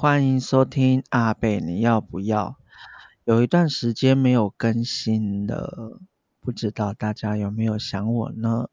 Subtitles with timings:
[0.00, 2.56] 欢迎收听阿北，你要不要？
[3.24, 6.00] 有一段时间没有更新了，
[6.38, 8.68] 不知道大家有没有想我呢？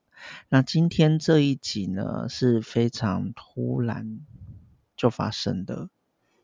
[0.50, 4.20] 那今天这一集呢，是非常突然
[4.96, 5.90] 就发生的。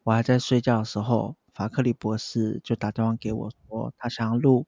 [0.02, 4.66] 我还在睡觉的时候，法克里博士就打电话给我说，他想要录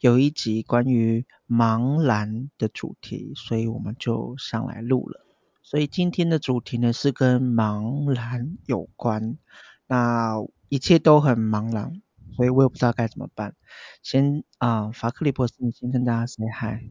[0.00, 5.24] 有一集关于茫然的主题，所以我们就上来录了。
[5.66, 9.38] 所以今天的主题呢，是跟茫然有关，
[9.86, 10.36] 那
[10.68, 12.02] 一切都很茫然，
[12.36, 13.54] 所以我也不知道该怎么办。
[14.02, 16.84] 先啊、呃，法克里博士，你先跟大家 say hi。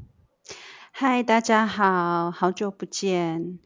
[0.91, 3.59] 嗨，大家好，好久不见。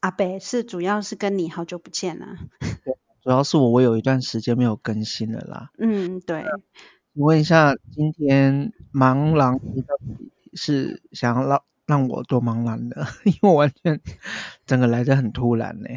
[0.00, 2.36] 阿北是主要是跟你好久不见 了。
[3.22, 5.70] 主要是我我有一段时间没有更新了啦。
[5.78, 6.44] 嗯，对。
[7.14, 9.58] 请问一下，今天茫然
[10.52, 12.08] 是想要让？
[12.08, 14.00] 我多茫然的， 因为我完全
[14.66, 15.88] 整个来得很突然呢。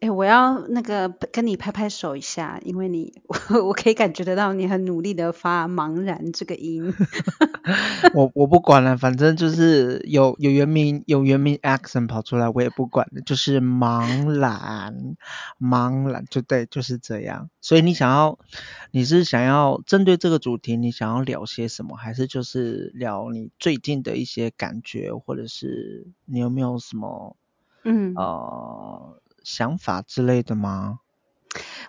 [0.00, 6.92] 哎，我要那个跟你拍拍手一下，因为你我 我可以感觉得到你很努力的发茫然这个音。
[8.14, 15.16] 我我不管了，反正就是有有原名有原名 accent 跑出来，我也不管的，就是茫然
[15.60, 17.48] 茫然，就对，就是这样。
[17.60, 18.38] 所以你想要，
[18.90, 27.36] 你是想要针对这个主题，你想要聊些什么，还是就是聊你最近的一些感觉，或者是你有没有什么
[27.84, 29.16] 嗯呃。
[29.42, 31.00] 想法之类的吗？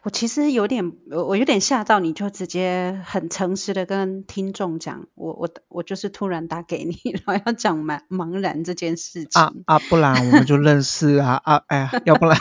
[0.03, 12.35] 我其实有点，我我有点吓到，你就直接很诚实的跟听众讲，我我我就是突然打给你， 然后要讲茫茫然这件事情啊啊，不然我们就认识啊啊，哎呀，要不然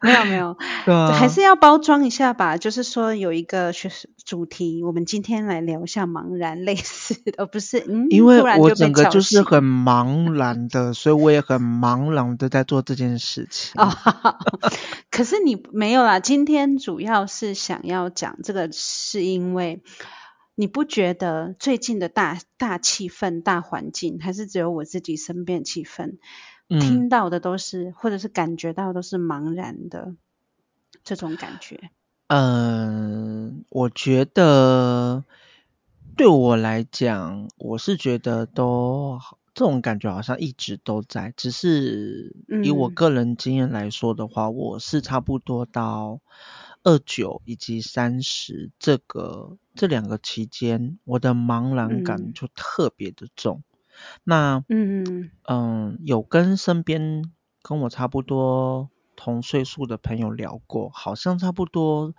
[0.00, 3.90] 没 有没有， 对啊，还是要包装一下吧，就是说有一个学
[4.24, 13.74] 主题，我们今天来聊一下茫然类似的，而不是嗯，因为我整个就是很茫然的，所以我也很茫然的在做这件事情。
[13.76, 13.92] 哦，
[15.10, 16.13] 可是你没有啦。
[16.20, 19.82] 今天主要是想要讲这个，是因为
[20.54, 26.18] 你不觉得最近的大大气氛、大环境，还是只有我自己身边气氛，
[26.68, 30.14] 嗯，听到的都是，或者是感觉到都是茫然的
[31.02, 31.90] 这种感觉？
[32.28, 35.24] 嗯、呃，我觉得
[36.16, 39.20] 对我来讲，我是觉得都。
[39.54, 42.34] 这种感觉好像一直都在，只是
[42.64, 46.20] 以我个人经验来说的话，嗯、我是差不多到
[46.82, 53.62] 二九以及三十这个这两个期间，我的茫然感就特别的重。
[53.62, 53.64] 嗯、
[54.24, 57.30] 那嗯嗯，有跟身边
[57.62, 62.12] 跟我差不多同岁数的朋友聊过，好像差不多。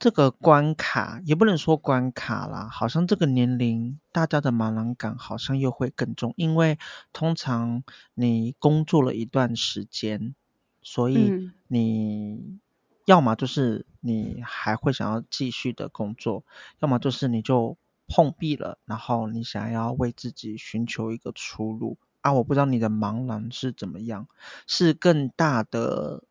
[0.00, 6.78] 这个关卡也不能说关卡啦，好像这个年龄大家的茫然感好像又会更重，因为
[7.12, 7.84] 通常
[8.14, 10.34] 你工作了一段时间，
[10.80, 12.58] 所以你
[13.04, 16.44] 要么就是你还会想要继续的工作，
[16.78, 17.76] 要么就是你就
[18.08, 22.32] 碰壁了，然后你想要为自己寻求一个出路啊。
[22.32, 24.26] 我不知道你的茫然是怎么样，
[24.66, 26.24] 是更大的。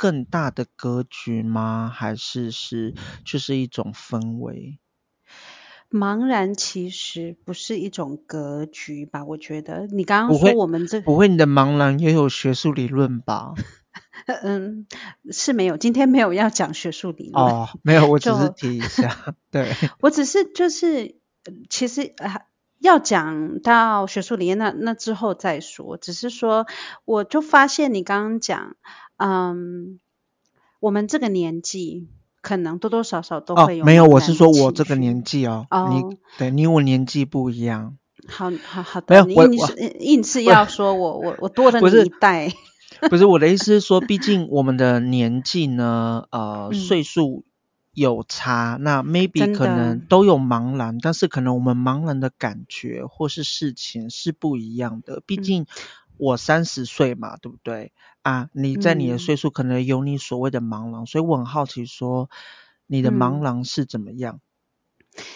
[0.00, 1.92] 更大的格局吗？
[1.94, 4.78] 还是是就是一种氛围？
[5.90, 9.26] 茫然其实不是一种格局吧？
[9.26, 13.52] 我觉得你刚刚说我们这不会，你的茫然也有学术理论吧？
[14.42, 14.86] 嗯，
[15.30, 21.16] 是没有，今天没有要讲学术理论哦，没有，我只是提一下， 对， 我只是就是
[21.68, 22.46] 其实啊。
[22.82, 25.98] 要讲到学术理论，那那之后再说。
[25.98, 26.66] 只是说，
[27.04, 28.74] 我就发现你刚刚讲，
[29.20, 30.00] 嗯，
[30.80, 32.08] 我们这个年纪
[32.40, 33.84] 可能多多少少都会有。
[33.84, 35.66] 哦，没有，我是说我这个年纪哦。
[35.70, 35.90] 哦。
[35.92, 37.98] 你对你我年纪不一样。
[38.26, 39.26] 好好好的。
[39.26, 42.48] 没有，你是硬是要说我我我多了你一代。
[43.00, 47.44] 不是，不是我的意思是说，毕竟我们的年纪呢，呃，岁数。
[47.92, 55.20] 有差，那 maybe 可能都有茫然，但是可能我们茫然的感觉或是事情是不一样的。
[55.26, 55.66] 毕竟
[56.20, 57.92] 我三十岁嘛，对不对？
[58.22, 62.28] 啊，你在你的岁数可能有你所谓的茫然，所以我很好奇说
[62.86, 64.40] 你的茫然是怎么样？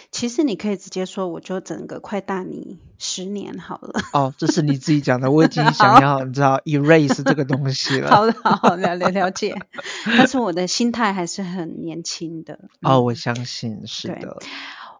[0.09, 3.99] 其实你可以直接说，我就整个快大你十年好了。
[4.13, 8.09] 哦，这是你自己讲的，我已经想要 你知道 erase 这个东西了。
[8.09, 9.53] 好的，好了了了解。
[10.05, 12.69] 但是我的心态还是很年轻的。
[12.81, 14.39] 哦，我相信是的。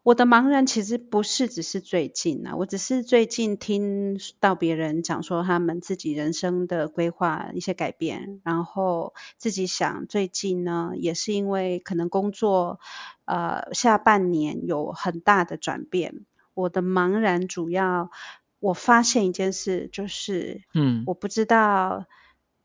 [0.05, 12.79] 我的茫然其实不是只是最近啊，我只是最近听到别人讲说他们自己人生的规划一些改变，然后自己想最近呢，也是因为可能工作
[13.25, 16.23] 呃下半年有很大的转变，
[16.53, 18.11] 我的茫然主要
[18.59, 22.05] 我发现一件事就是，嗯，我不知道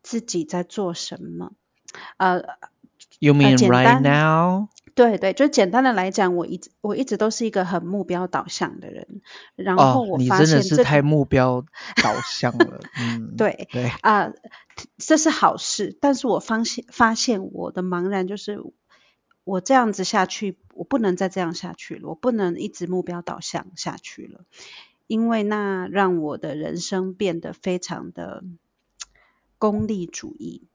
[0.03, 1.53] 自己在做什么。
[2.17, 2.43] 呃
[3.17, 4.67] ，You mean 呃、right now？
[4.93, 9.21] 对对，就简单的来讲，我一直我一直都是一个很目标导向的人。
[9.55, 11.65] 然后我发现、这个，哦、你真的是太目标
[12.03, 12.79] 导向了。
[12.99, 14.33] 嗯，对对啊、呃，
[14.97, 15.97] 这是好事。
[15.99, 18.61] 但是我发现发现我的茫然就是，
[19.43, 24.45] 我这样子下去，我不能再这样下去了，我不能一直目标导向下去了，
[25.07, 28.43] 因为那让我的人生变得非常的
[29.57, 30.67] 功利主义。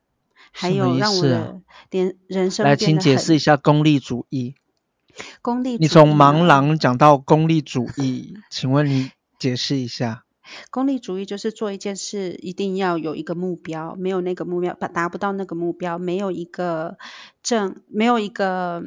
[0.53, 1.61] 还有让我的
[1.91, 4.55] 连人生来，请解释一下功利主义。
[5.43, 10.25] 功利主义，你从茫然讲到功利主义，请问你解释一下。
[10.71, 16.99] 功利主义就是做一件事一定要有一个目标，没有那个目标，达不到那个目标，没有一个
[17.43, 18.85] 正，没有一个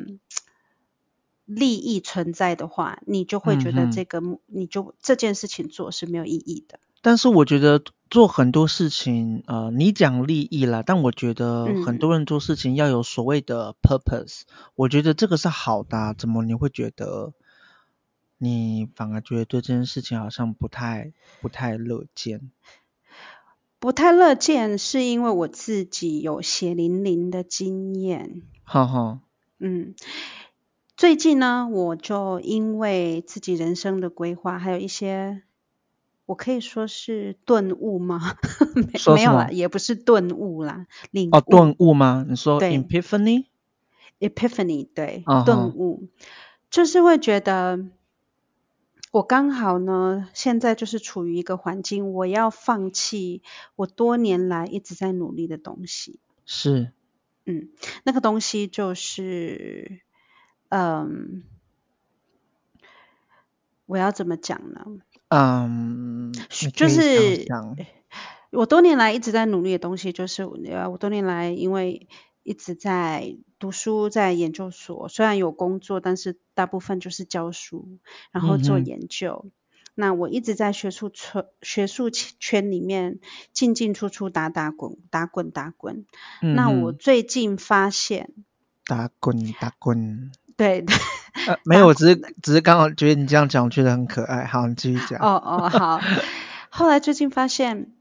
[1.46, 6.80] 利益存在的话，你就会觉得这个目，嗯、你就这件事情做是没有意义的。
[7.02, 16.14] 但是我觉得做很多事情，呃，你讲利益啦，但我觉得很多人做事情要有所谓的 purpose，嗯，我觉得这个是好的啊。
[16.14, 17.34] 怎么你会觉得
[18.38, 22.52] 你反而觉得对这件事情好像不太不太乐见？
[23.80, 28.42] 不太乐见是因为我自己有血淋淋的经验。
[28.64, 29.22] 哈哈，
[29.60, 29.96] 嗯，
[30.98, 35.44] 最近呢，我就因为自己人生的规划，还有一些。
[36.30, 38.38] 我可以说是顿悟吗？
[38.76, 38.84] 没
[39.16, 41.36] 没有啦，也不是顿悟啦，领悟。
[41.36, 42.24] 哦，顿悟吗？
[42.30, 45.74] 你说 epiphany？epiphany 对，顿、uh-huh.
[45.74, 46.08] 悟
[46.70, 47.84] 就是会觉得
[49.10, 53.42] 我刚好呢，现在就是处于一个环境，我要放弃
[53.76, 56.20] 我多年来一直在努力的东西。
[56.46, 56.92] 是，
[57.48, 57.70] 嗯，
[58.04, 60.02] 那个东西就是，
[60.70, 61.42] 嗯，
[63.88, 64.86] 我要怎么讲呢？
[65.30, 67.46] 嗯、um，就是
[68.52, 72.08] 我多年来一直在努力的东西，就是呃，我多年来因为
[72.42, 78.00] 一直在读书，在研究所，虽然有工作，但是大部分就是教书，
[78.32, 79.46] 然后做研究。
[79.46, 79.52] 嗯、
[79.94, 83.20] 那我一直在学术圈、学术圈里面
[83.54, 86.06] 进进出出，打打滚、打滚、打滚、
[86.42, 86.56] 嗯。
[86.56, 88.34] 那我最近发现，
[88.86, 90.32] 打滚、打滚。
[90.60, 90.84] 对。
[91.48, 94.44] 呃， 没有，我只是只是刚好觉得你这样讲，我觉得很可爱。
[94.44, 95.18] 好，你继续讲。
[95.22, 96.02] 哦哦，好。
[96.70, 97.94] 后来最近发现，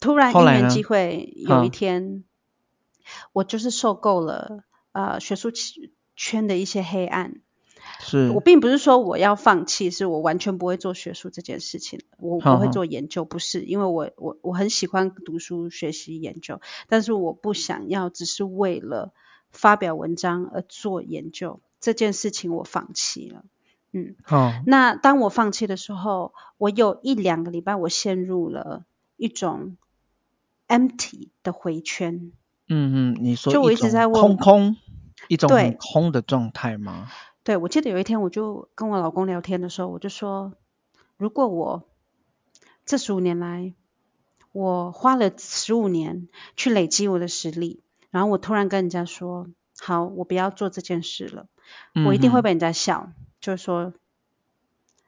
[0.00, 2.24] 突然因缘机会，有一天，
[3.34, 5.50] 我就是受够了呃学术
[6.16, 7.34] 圈的一些黑暗。
[8.00, 8.30] 是。
[8.30, 19.12] 我并不是说我要放弃，是我完全不会做学术这件事情，我不会做研究，不是，因为我我我很喜欢读书、学习、研究，但是我不想要只是为了
[19.50, 21.60] 发表文章而做研究。
[21.84, 23.44] 这件事情我放弃了，
[23.92, 24.62] 嗯，好、哦。
[24.64, 28.86] 那当我放弃的时候，我有一两个礼拜，我陷入了
[29.18, 29.76] 一种
[30.66, 32.32] empty 的回圈。
[32.68, 34.76] 嗯嗯，你说就我一直在问空空，
[35.28, 37.08] 一种很空的状态吗？
[37.42, 40.54] 对，我记得有一天，我就跟我老公聊天的时候，我就说，
[41.18, 41.86] 如果我
[42.86, 43.74] 这十五年来，
[44.52, 49.48] 我花了十五年去累积我的实力，然后我突然跟人家说，
[49.78, 51.46] 好，我不要做这件事了。
[52.06, 53.92] 我一定会被人家笑，嗯、就是说，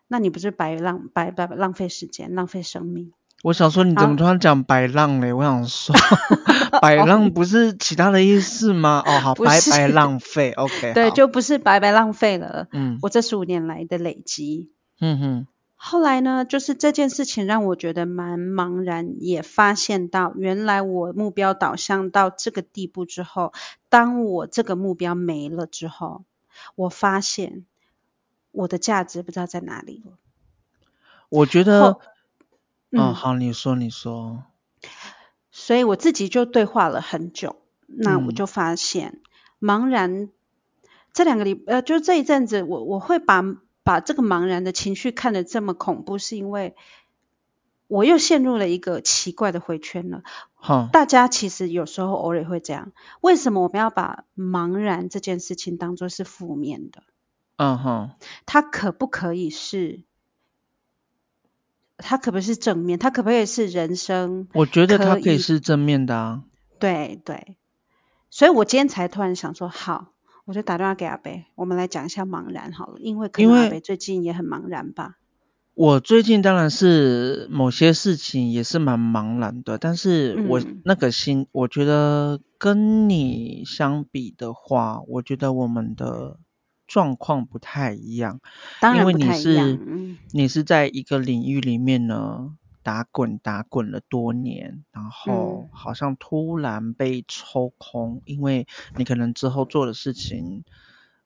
[0.09, 3.13] 那你不是白浪白白浪费时间，浪费生命？
[3.43, 5.33] 我想说，你怎么突然讲白浪嘞？
[5.33, 5.95] 我想说，
[6.81, 9.03] 白浪不是其他的意思吗？
[9.07, 12.67] 哦，好，白白浪费，OK， 对，就不是白白浪费了。
[12.73, 14.71] 嗯，我这十五年来的累积，
[15.01, 15.47] 嗯哼。
[15.79, 23.53] 后来呢，就是这件事情让我觉得蛮茫然，也发现到原来我目标导向到这个地步之后，
[23.91, 26.25] 当我这个目标没了之后。
[26.75, 27.65] 我发现
[28.53, 30.19] 我的价值不知道在哪里了。
[31.29, 31.99] 我觉得，
[32.91, 34.45] 嗯、哦，好，你说，你说。
[35.51, 39.23] 所以我自己就对话了很久，那我就发现，
[39.61, 40.31] 嗯、茫然
[41.13, 43.43] 这两个礼，呃，就这一阵子，我我会把
[43.83, 46.77] 把这个茫然的情绪看得这么恐怖，是因为
[47.89, 50.23] 我又陷入了一个奇怪的回圈了。
[50.55, 52.93] 好，大家其实有时候偶尔会这样。
[53.21, 57.03] 为什么我们要把茫然这件事情当做是负面的？
[57.57, 58.11] 嗯哼，
[58.45, 60.03] 它可不可以是？
[61.99, 62.99] 它可不可以是正面？
[62.99, 64.49] 它可不可以是人生？
[64.53, 66.43] 我觉得它可以是正面的啊。
[66.79, 67.57] 对对，
[68.29, 70.09] 所以我今天才突然想说，好，
[70.45, 75.17] 我就打电话给阿北，我们来讲一下茫然好了，因为可能阿北最近也很茫然吧。
[75.77, 86.39] 我最近当然是某些事情也是蛮茫然的，但是我那个心，嗯、我觉得跟你相比的话，我觉得我们的
[86.87, 88.41] 状况不太一样。
[88.97, 98.67] 因为你是、嗯、你是在一个领域里面呢，打滚打滚了多年，然后好像突然被抽空，嗯、因为
[98.97, 100.65] 你可能之后做的事情，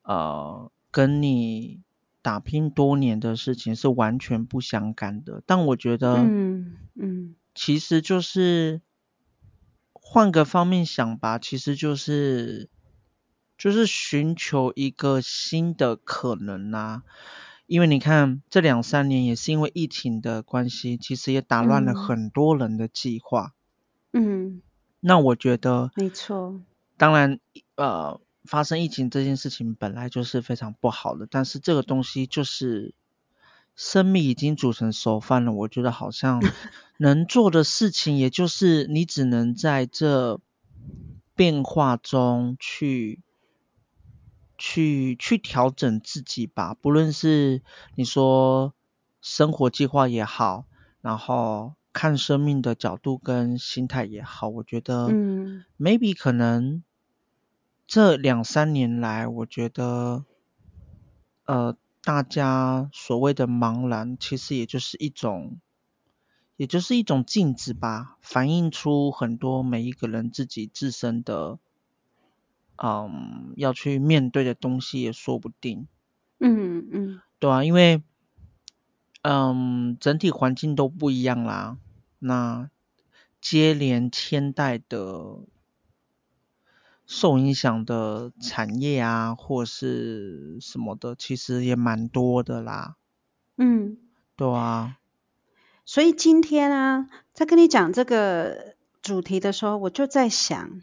[0.02, 1.78] 呃，跟你
[2.22, 5.42] 打拼多年的事情是完全不相干的。
[5.46, 8.80] 但我觉得，嗯嗯，其实就是
[9.92, 12.68] 换个方面想吧，其实就是
[13.56, 17.02] 就是寻求一个新的可能啊。
[17.66, 23.54] 因为你看，这两三年也是因为疫情的关系，其实也打乱了很多人的计划。
[24.12, 24.60] 嗯，
[24.98, 26.60] 那我觉得，没错。
[26.96, 27.38] 当然，
[27.76, 32.94] 呃，发生疫情这件事情本来就是非常不好的，但是这个东西就是
[33.76, 35.52] 生米已经煮成熟饭了。
[35.52, 36.40] 我觉得好像
[36.98, 40.40] 能做的事情，也就是你只能在这
[41.34, 43.22] 变化中去。
[44.62, 47.62] 去去调整自己吧，不论是
[47.94, 48.74] 你说
[49.22, 50.66] 生活计划也好，
[51.00, 56.82] 然后看生命的角度跟心态也好，我觉得，嗯，maybe 可能
[57.90, 60.24] 这两三年来，我觉得，
[61.44, 65.58] 呃，大家所谓的茫然，其实也就是一种，
[66.56, 71.58] 也就是一种镜子吧，反映出很多每一个人自己自身的。
[72.76, 75.88] 嗯，要去面对的东西也说不定。
[76.38, 78.04] 嗯嗯，对啊，因为
[79.22, 81.76] 嗯，整体环境都不一样啦。
[82.20, 82.70] 那
[83.40, 85.40] 接连千代的
[87.10, 92.94] 受影响的产业啊，或是什么的，其实也蛮多的啦。
[93.56, 93.96] 嗯，
[94.36, 94.96] 对啊。
[95.84, 100.82] 所以今天啊，在跟你讲这个主题的时候，我就在想。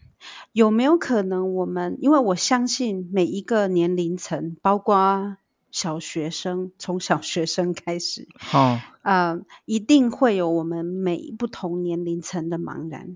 [0.51, 5.38] 有没有可能我们，因为我相信每一个年龄层，包括
[5.72, 13.15] 小学生，从小学生开始，好，呃，一定会有我们每不同年龄层的茫然。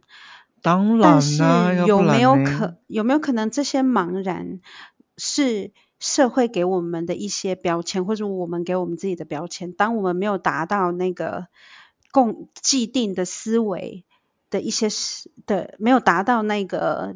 [0.61, 4.59] 当然啦，但是有没有可有没有可能这些茫然
[5.17, 9.73] 是社会给我们的一些标签，或者我们给我们自己的标签？
[9.73, 11.47] 当我们没有达到那个
[12.11, 14.05] 共既定的思维。
[14.51, 17.15] 的一些事的没有达到那个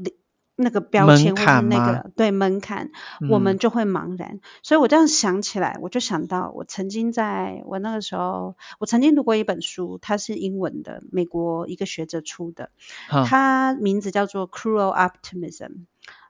[0.56, 2.92] 那个标签或者那个对门槛，
[3.30, 4.36] 我们就会茫然。
[4.36, 4.40] 嗯。
[4.64, 12.70] 所以我这样想起来，我就想到我曾经在我那个时候，我曾经读过一本书，它是英文的，美国一个学者出的，
[13.10, 15.68] 它名字叫做《Cruel Optimism》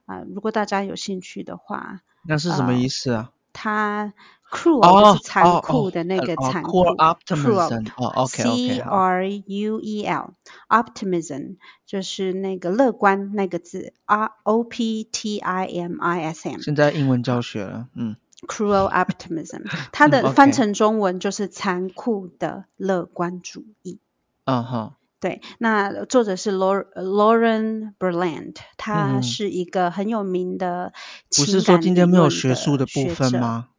[0.05, 3.31] 啊，如果大家有兴趣的话，那是什么意思啊？
[3.57, 4.13] 它
[4.51, 16.59] cruel 就是残酷的那个残酷，cruel，哦，OK，OK，C R U E L，optimism 就是那个乐观那个字，R O P T I M I S M。
[16.59, 18.17] 现在英文教学了，嗯。
[18.45, 23.99] Cruel optimism，它的翻成中文就是残酷的乐观主义。
[24.43, 24.93] 嗯哼。
[25.25, 30.93] 对，那作者是 Lauren Berlant，他是一个很有名的的、嗯。
[31.35, 33.69] 不是说今天没有学术的部分吗？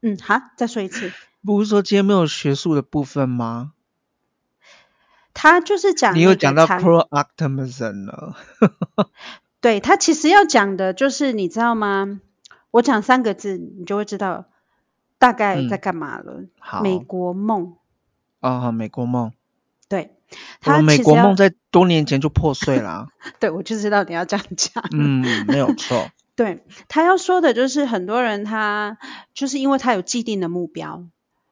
[0.00, 1.12] 嗯，好，再说一次。
[1.46, 3.74] 不是说今天没有学术的部分吗？
[5.32, 8.34] 他就是讲，你又讲到 cruel optimism 了。
[9.60, 12.20] 对，他其实要讲的就是你知道吗？
[12.72, 14.46] 我讲三个字，你就会知道
[15.18, 16.32] 大概在干嘛了。
[16.38, 17.76] 嗯、好，美国梦。
[18.40, 19.32] 哦，美国梦。
[19.88, 20.16] 对。
[20.60, 23.06] 他美国梦在多年前就破碎了啊。
[23.40, 24.84] 对，我就知道你要这样讲。
[24.92, 26.08] 嗯，没有错。
[26.34, 28.98] 对，他要说的就是很多人他
[29.34, 31.04] 就是因为他有既定的目标，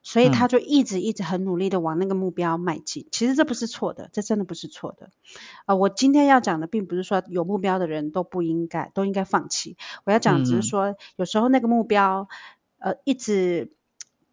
[0.02, 3.04] 所以他就一直一直很努力的往那个目标迈进。
[3.04, 3.08] 嗯。
[3.12, 5.10] 其实这不是错的，这真的不是错的。
[5.66, 9.76] 呃，我今天要讲的并不是说有目标的人都不应该都应该放弃。
[10.04, 12.28] 我要讲只是说，有时候那个目标
[12.78, 13.72] 呃一直。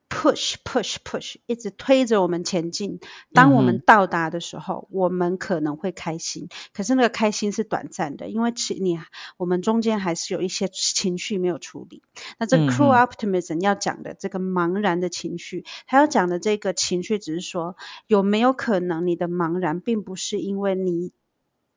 [0.09, 2.99] Push push push，一直推着我们前进。
[3.33, 8.97] 当我们到达的时候，嗯，我们可能会开心，可是那个开心是短暂的，因为其你
[9.35, 12.01] 我们中间还是有一些情绪没有处理。
[12.39, 17.75] 那这 cruel optimism 要讲的这个茫然的情绪，他要讲的这个情绪，只是说
[18.07, 21.11] 有没有可能你的茫然并不是因为你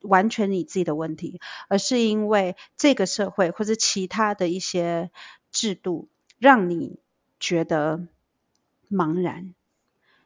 [0.02, 5.10] 完全你自己的问题，而是因为这个社会或者其他的一些
[5.50, 6.08] 制度
[6.38, 7.00] 让你
[7.40, 8.06] 觉得。
[8.90, 9.54] 茫然，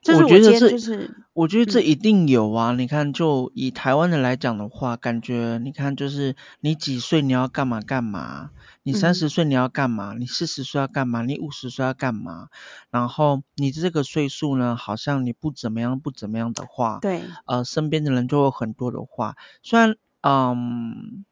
[0.06, 2.72] 我觉得这就是，我觉得这一定有啊！
[2.72, 8.50] 嗯、你看，就以台湾人来讲的话，感觉你看，就是你几岁你要干嘛干嘛，
[8.82, 12.48] 你三十岁你要干嘛，嗯、你四十岁要干嘛，你五十岁要干嘛，
[12.90, 21.24] 然后你这个岁数呢，好像你不怎么样不怎么样的话，对，呃，身边的人就有很多的话，虽然，嗯，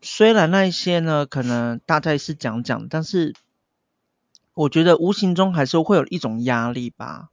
[0.00, 3.34] 虽然那一些呢，可能大概是讲讲，但是。
[4.54, 7.30] 我觉得无形中还是会有一种压力吧，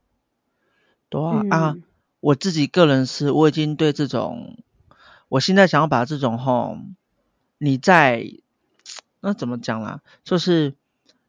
[1.10, 1.76] 对啊，嗯、啊，
[2.20, 4.58] 我自己个人是，我已经对这种，
[5.28, 6.78] 我现在想要把这种吼，
[7.58, 8.26] 你在
[9.20, 10.02] 那怎么讲啦？
[10.24, 10.76] 就是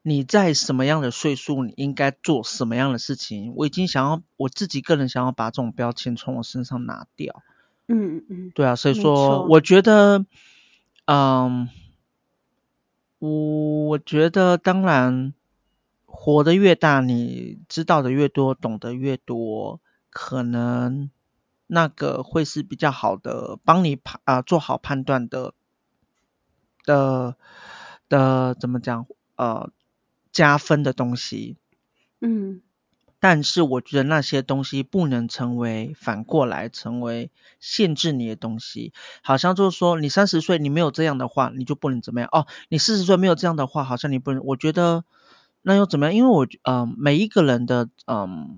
[0.02, 7.42] 你在什么样的岁数，你应该做什么样的事情，我已经想要我自己个人想要把这种标签从我身上拿掉。
[7.88, 10.24] 嗯嗯，对啊，所以说我觉得，
[11.06, 11.68] 嗯，
[13.18, 15.34] 我我觉得当然，
[16.10, 21.10] 活得越大，你知道的越多，懂得越多，可能
[21.66, 25.54] 那个会是比较好的，帮你判啊做好判断的
[26.84, 27.36] 的
[28.08, 29.70] 的怎么讲呃
[30.32, 31.56] 加分的东西。
[32.20, 32.60] 嗯。
[33.22, 42.46] 但是我觉得那些东西不能成为反过来成为限制你的东西，好像就是说你三十岁你没有这样的话，你就不能怎么样哦。
[42.70, 44.42] 你四十岁没有这样的话，好像你不能。
[44.46, 45.04] 我觉得
[45.62, 46.14] 那又怎么样？
[46.14, 48.50] 因为我嗯、呃，每一个人的嗯、呃、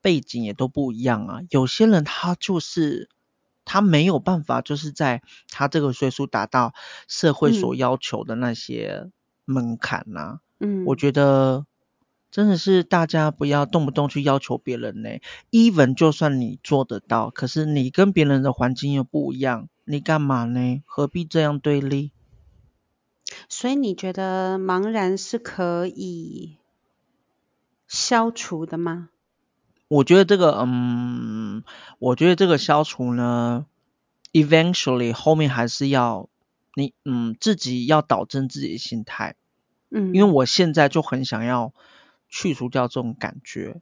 [0.00, 1.40] 背景也都不一样啊。
[1.50, 3.08] 有些人他就是
[3.64, 6.74] 他没有办法，就是在他这个岁数达到
[7.08, 9.10] 社会所要求的那些
[9.44, 10.40] 门槛呐、啊。
[10.60, 11.66] 嗯，我觉得。
[12.28, 15.08] 真的是大家不要动不动去要求别人呢。
[15.52, 20.82] Even 就算你做得到，可是你跟别人的环境又不一样，你干嘛呢？
[20.84, 22.10] 何必这样对立？
[23.48, 26.56] 所以你觉得茫然是可以
[27.86, 29.10] 消除的吗？
[29.88, 31.62] 我觉得这个，嗯，
[31.98, 33.66] 我觉得这个消除呢
[34.32, 36.28] ，eventually 后面还是要
[36.74, 39.36] 你，嗯，自己要导正自己的心态。
[39.90, 41.72] 嗯，因为我现在就很想要。
[42.28, 43.80] 去除掉这种感觉，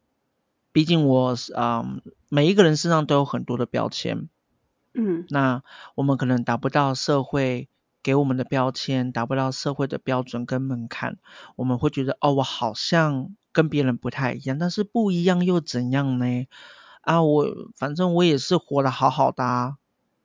[0.70, 4.28] 毕竟我嗯，每一个人身上都有很多的标签，
[4.92, 5.62] 嗯，那
[5.94, 7.70] 我们可能达不到社会
[8.04, 11.16] 给我们的标签，达不到社会的标准跟门槛，
[11.56, 16.46] 我们会觉得哦，我好像跟别人不太一样，但是不一样又怎样呢？
[17.00, 19.76] 啊，我反正我也是活得好好的啊，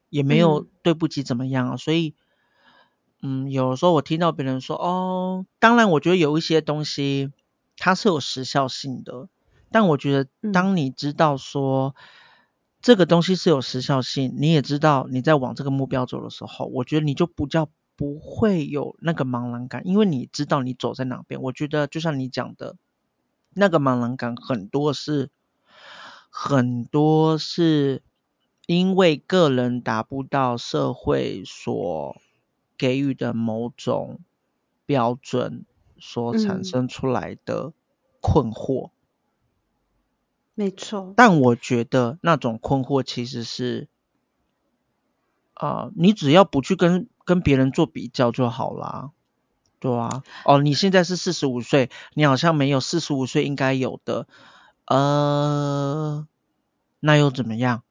[0.10, 2.14] 也没有对不起怎么样啊，嗯，所以，
[3.24, 7.32] 嗯，有时候我听到别人说哦，当然我觉得有一些东西。
[7.82, 9.30] 它是有时效性的，
[9.72, 11.96] 但我觉得当你知道说
[12.82, 21.42] 这个东西是有时效性，嗯，你也知道你在往这个目标走的时候，我觉得你就不叫不会有那个茫然感，因为你知道你走在哪边。
[21.42, 22.78] 我觉得就像你讲的，
[23.54, 25.30] 那个茫然感很多是
[26.30, 28.02] 很多是
[28.68, 32.16] 因为个人达不到社会所
[32.78, 34.22] 给予的某种
[34.86, 35.66] 标准。
[36.02, 37.74] 所产生出来的
[38.22, 38.92] 困惑，嗯、
[40.56, 41.14] 没错。
[41.18, 43.90] 但我觉得那种困惑其实是，
[45.56, 49.12] 啊、呃，你只要不去跟跟别人做比较就好啦，
[49.80, 50.24] 对啊。
[50.46, 54.26] 哦，你现在是四十五岁，你好像没有四十五岁应该有的，
[54.88, 56.26] 呃，
[57.00, 57.84] 那又怎么样？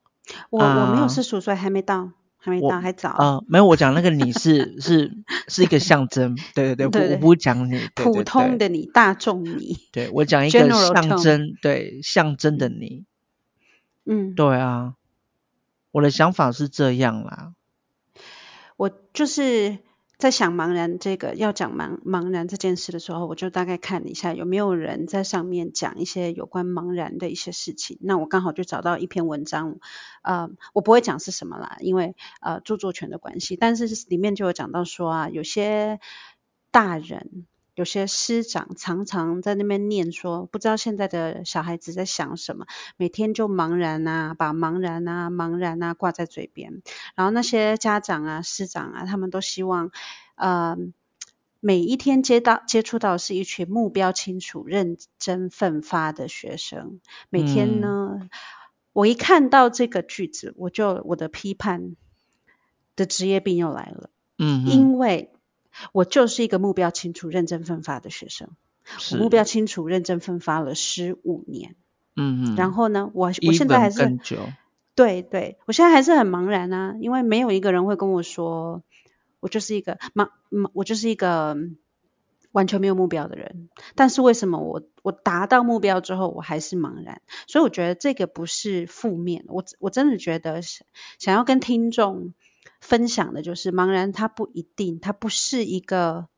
[0.51, 2.11] 我我没有四十五岁，还没到。
[2.40, 3.11] 还没到，还早。
[3.11, 5.12] 啊、呃，没有，我讲那个你是 是
[5.46, 9.77] 是一个象征，对对对，我不讲你普通的你，大众你。
[9.92, 13.05] 对，我讲一个象征，对，象征的你。
[14.05, 14.94] 嗯，对啊，
[15.92, 17.55] 我的想法是这样啦。
[18.79, 19.79] 我就是。
[20.19, 27.99] 在想茫然这个要讲茫茫然这件事的时候，我就大概看了一下有没有人在上面讲一些有关茫然的一些事情。
[28.01, 29.77] 那我刚好就找到一篇文章，
[30.23, 36.01] 呃，我不会讲是什么啦，因为呃著作权的关系，但是里面就有讲到说啊，有些
[36.73, 37.47] 大人。
[37.79, 46.83] 有些师长常常在那边念说，不知道现在的小孩子在想什么，每天就茫然啊，把茫然啊、茫然啊挂在嘴边。
[47.14, 49.93] 然后那些家长啊、师长啊，他们都希望，
[50.35, 50.77] 呃，
[51.61, 56.99] 每一天接到接触到是一群目标清楚、认真奋发的学生。
[57.31, 58.31] 每天呢，嗯、
[58.93, 61.95] 我一看到这个句子，我就我的批判
[62.97, 64.11] 的职业病又来了。
[64.37, 65.31] 嗯，因为。
[65.93, 68.51] 我就是一个目标清楚、认真奋发的学生。
[69.12, 71.77] 我目标清楚、认真奋发了十五年。
[72.17, 72.57] 嗯嗯。
[72.57, 74.38] 然后呢，我我现在还是很久。
[74.95, 78.83] 对对，我现在还是很茫然啊，因为没有一个人会跟我说，
[79.41, 81.57] 我就是一个茫茫，我就是一个
[82.51, 83.69] 完全没有目标的人。
[83.95, 87.21] 但是为什么我我达到目标之后，我还是茫然？
[87.47, 92.35] 所以我觉得这个不是负面，我我真的觉得想要跟听众。
[92.81, 96.29] 分享的就是茫然，他不一定，他不是一个，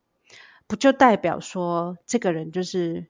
[0.67, 3.09] 不就代表说这个人就是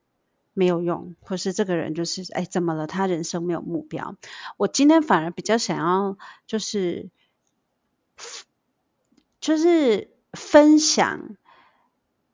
[0.53, 2.87] 没有用，或是这个人就是哎怎么了？
[2.87, 4.17] 他人生没有目标。
[4.57, 7.09] 我今天反而比较想要就是
[9.39, 11.37] 就是分享，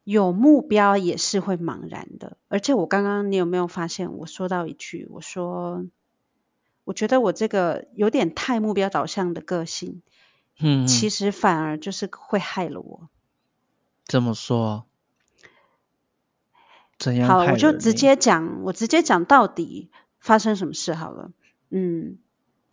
[0.04, 2.38] 有目标也是会茫然的。
[2.48, 5.86] 而且我刚刚你有没有发现，我说到一句，我说
[6.84, 10.02] 我觉得我这个有点太目标导向的个性，
[10.60, 13.10] 嗯，其实反而就是会害了我。
[14.06, 14.86] 怎么说？
[16.98, 17.28] 怎样？
[17.28, 19.90] 好，我就直接讲，我直接讲到底
[20.20, 21.32] 发生什么事好了。
[21.70, 22.18] 嗯。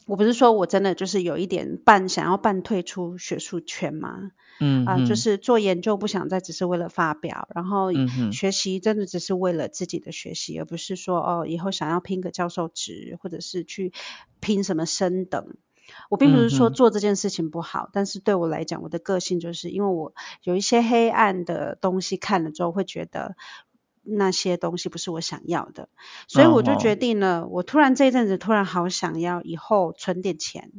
[0.06, 7.88] 我不是说我真的就是有一点半想要半退出学术圈嘛，嗯啊、呃，就是做研究不想再只是为了发表，然后
[8.30, 13.94] 学习真的只是为了自己的学习，嗯、而不是说哦以后想要拼个教授职或者是去
[14.40, 15.56] 拼什么升等。
[16.10, 23.36] 我并不是说做这件事情不好，嗯、但是对我来讲，我的个性就是因为我有一些黑暗的东西看了之后会觉得。
[24.06, 25.88] 那些东西不是我想要的，
[26.28, 27.40] 所以我就决定了。
[27.40, 27.50] Oh.
[27.50, 30.70] 我突然这一阵子突然好想要以后存点钱，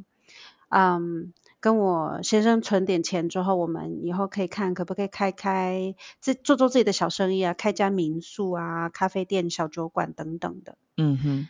[0.70, 10.78] 嗯，跟我先生存点钱之后，我们以后可以看可不可以开开自做做自己的小生意啊，开家民宿啊、咖啡店、小酒馆等等的。
[10.96, 11.48] 嗯哼，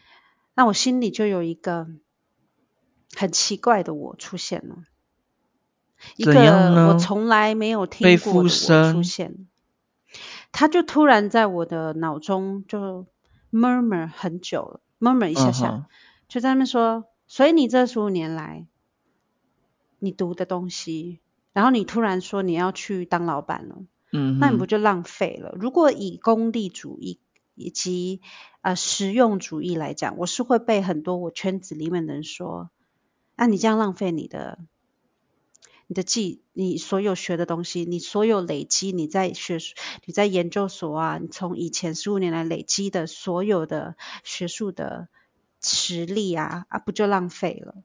[0.54, 1.88] 那我心里就有一个
[3.16, 4.84] 很奇怪的我出现了，
[6.18, 6.34] 一个
[6.88, 9.48] 我从来没有听过的我出现。
[10.52, 13.08] 他就突然在我的脑中就
[13.52, 15.86] murmur 很久了，murmur 一下下，uh huh.
[16.30, 18.66] 就在那边说，所以你这十五年来，
[20.00, 21.20] 你读的东西，
[21.52, 23.76] 然后你突然说你要去当老板了，
[24.14, 24.38] 嗯、uh，huh.
[24.40, 25.54] 那你不就浪费了？
[25.60, 27.20] 如果以功利主义
[27.56, 28.22] 以及
[28.62, 32.70] 呃实用主义来讲，我是会被很多我圈子里面的人说，
[33.36, 34.60] 那、啊、你这样浪费你的。
[35.88, 39.60] 你的记，你所有学的东西，你所有累积，你在学，
[40.06, 45.10] 你在研究所啊，你从以前十五年来累积的所有的学术的
[45.62, 47.76] 实力啊，啊，不就浪费了？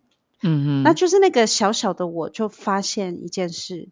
[0.40, 3.90] 嗯哼，那就是那个小小的我就发现一件事，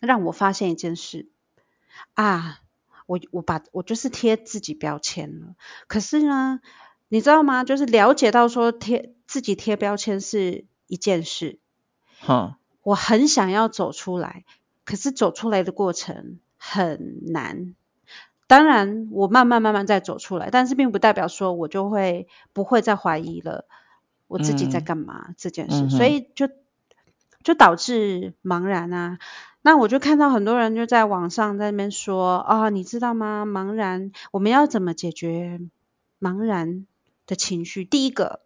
[0.00, 1.30] 让我发现一件事
[2.12, 2.60] 啊，
[3.06, 5.54] 我我把我就是贴自己标签了。
[5.86, 6.60] 可是呢，
[7.08, 7.64] 你知道吗？
[7.64, 11.60] 就是了解到说贴自己贴标签是一件事，
[12.18, 12.58] 哈。
[12.82, 14.46] 我很想要走出来，
[14.86, 17.74] 可是走出来的过程很难。
[18.46, 23.66] 当然，我慢慢慢慢在走出来，但是并不代表说我就会不会再怀疑了
[24.26, 26.48] 我自己在干嘛、嗯、这件事，所以就
[27.42, 29.18] 就导致茫然啊。
[29.60, 33.44] 那我就看到很多人就在网上在那边说啊、哦，你知道吗？
[33.44, 35.60] 茫然，我们要怎么解决
[36.18, 36.86] 茫然
[37.26, 37.84] 的情绪？
[37.84, 38.40] 第一个。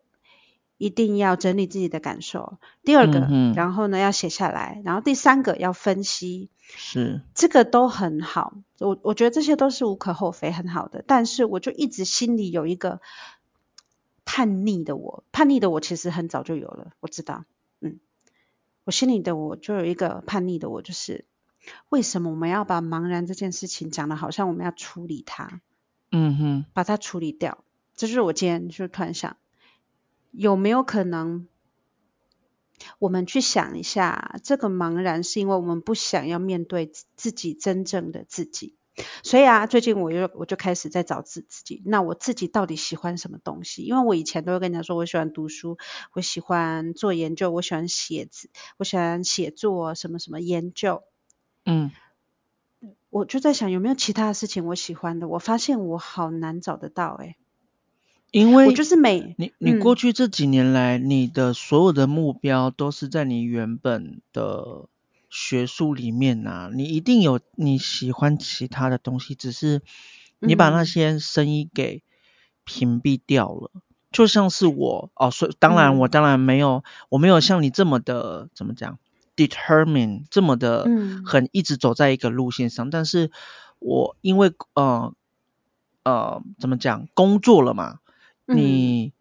[0.82, 2.58] 一定要整理自己的感受。
[2.82, 6.50] 第二个，嗯、然后呢要写下来，然后第三个要分析。
[6.58, 8.54] 是，这个都很好。
[8.80, 11.04] 我我觉得这些都是无可厚非，很好的。
[11.06, 13.00] 但是我就一直心里有一个
[14.24, 17.44] 叛逆的我，叛逆的我其实很早就有了，我知道。
[17.80, 18.00] 嗯，
[18.82, 21.26] 我心里的我就有一个叛逆的我，就是
[21.90, 25.60] 为什么我们要把茫然这件事情讲的好像我们要处理它？
[26.10, 27.62] 嗯哼，把它处理掉。
[27.94, 29.36] 这就是我今天就突然想。
[30.32, 31.46] 有没有可能，
[32.98, 38.74] 我们去想一下，这个茫然是因为我们不想要面对自己真正的自己。
[39.22, 41.82] 所以啊，最近我又我就开始在找自自己。
[41.86, 43.82] 那我自己到底喜欢什么东西？
[43.82, 45.78] 因为我以前都会跟人家说，我喜欢读书，
[46.12, 51.04] 我喜欢做研究，我喜欢写字，我喜欢写作什么什么研究。
[51.64, 51.90] 嗯，
[53.08, 55.26] 我就在想有没有其他的事情我喜欢的？
[55.26, 57.36] 我发现我好难找得到诶。
[58.32, 64.86] 因为我就是每你你过去这几年来，嗯、你的所有的目标都是在你原本的
[65.28, 69.82] 学术里面啊，你一定有你喜欢其他的东西，只是
[70.38, 72.02] 你把那些声音给
[72.64, 73.70] 屏蔽掉了。
[73.74, 78.98] 嗯、就像是我哦，所以当然我当然没有，嗯、我没有像你这么的怎么讲
[79.36, 80.86] ，determine 这么的
[81.26, 83.30] 很一直走在一个路线上，嗯、但是
[83.78, 85.12] 我因为呃
[86.02, 87.98] 呃怎么讲工作了嘛。
[88.46, 89.12] 你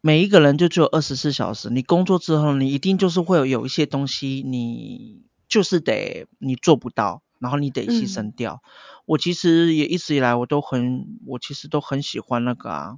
[0.00, 8.62] 每一个人就只有二十四小时，你工作之后，你一定就是会有有一些东西，你就是得你做不到，然后你得牺牲掉。
[8.64, 8.70] 嗯、
[9.04, 12.96] 我其实也一直以来我都很，我其实都很喜欢那个啊，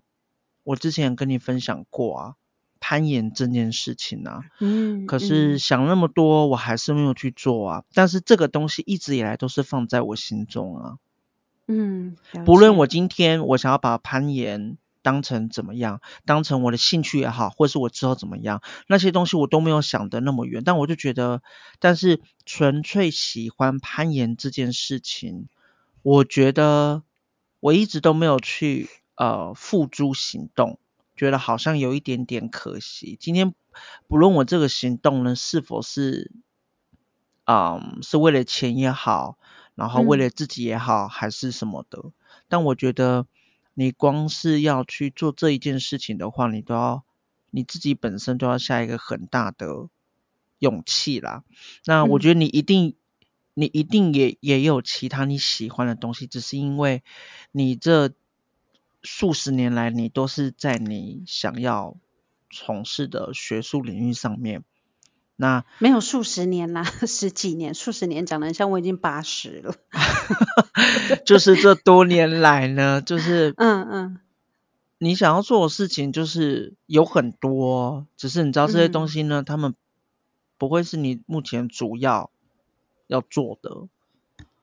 [0.63, 2.35] 我之前跟你分享过啊，
[2.79, 7.85] 攀岩这件事情啊，嗯，可是想那么多，我还是没有去做啊。
[7.95, 10.99] 但是这个东西一直以来都是放在我心中啊，
[11.67, 14.79] 嗯，不论我今天我想要把攀岩。
[15.03, 16.01] 当成怎么样？
[16.25, 18.63] 当成我的兴趣也好，或是我之后怎么样？
[18.87, 20.63] 那些东西我都没有想的那么远。
[20.65, 21.43] 但我就觉得，
[21.81, 25.49] 但是纯粹喜欢攀岩这件事情，
[26.03, 27.03] 我觉得
[27.61, 30.79] 我一直都没有去呃付诸行动，
[31.17, 33.19] 觉得好像有一点点可惜。
[33.21, 33.55] 今天
[34.07, 36.31] 不论我这个行动呢是否是，
[37.45, 39.37] 嗯、呃，是为了钱也好，
[39.75, 42.13] 然后为了自己也好，嗯、还是什么的，
[42.49, 43.27] 但我觉得。
[43.75, 47.05] 你光是要去做这一件事情的话，你都要
[47.51, 49.89] 你自己本身都要下一个很大的
[50.59, 51.45] 勇气啦。
[51.85, 52.95] 那我觉得你一定，嗯、
[53.55, 57.03] 你一定也也有其他你喜欢的东西，只是因为
[57.51, 58.13] 你这
[59.03, 61.97] 数十年来，你都是在你想要
[62.51, 64.65] 从事的学术领域上面。
[65.37, 69.75] 那没有数十年啦，十几年，数十年讲得像我已经八十了。
[71.27, 74.21] 就是这多年来呢，就是嗯嗯，
[74.99, 79.75] 你想要做的事情就是有很多，只是你知道这些东西呢，他、嗯、们
[80.59, 82.31] 不会是你目前主要
[83.07, 83.89] 要做的。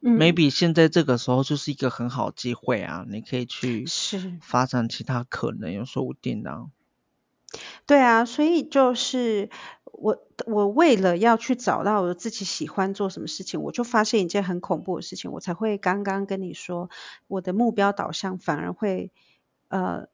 [0.02, 6.68] 嗯、Maybe 现在这个时候就是一个很好机会啊，你可以去是发展其他可能，有说不定啊。
[7.90, 9.50] 对啊，所以就是。
[10.02, 16.90] 我我为了要去找到我自己喜欢做什么事情，我就发现一件很恐怖的事情，我才会刚刚跟你说，
[17.28, 19.12] 我的目标导向反而会
[19.68, 20.08] 呃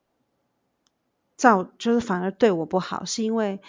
[1.37, 3.61] 造，就是反而对我不好，是因为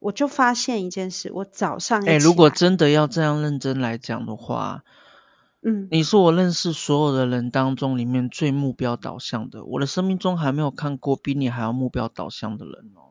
[0.00, 4.84] 我就发现一件事，我早上哎，如果真的要这样认真来讲的话，
[5.62, 13.07] 嗯，你是我认识所有的人当中里面最目标导向的，我的生命中还没有看过比你还要目标导向的人哦，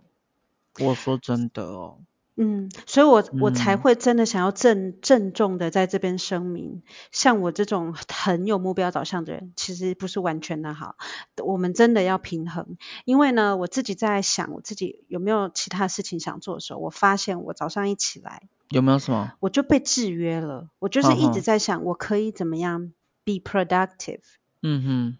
[0.79, 1.99] 我说真的哦。
[2.39, 10.97] 嗯，所以我我才会真的想要郑郑重的在这边声明，像我这种很有目标导向的人，其实不是完全的好。
[11.43, 19.31] 我们真的要平衡，因为呢，我自己在想我自己有没有其他事情想做的时候，我发现我早上一起来，有没有什么？
[19.39, 20.69] 我就被制约了。
[20.77, 22.93] 我就是一直在想，我可以怎么样
[23.25, 24.21] be productive？
[24.61, 25.17] 嗯哼，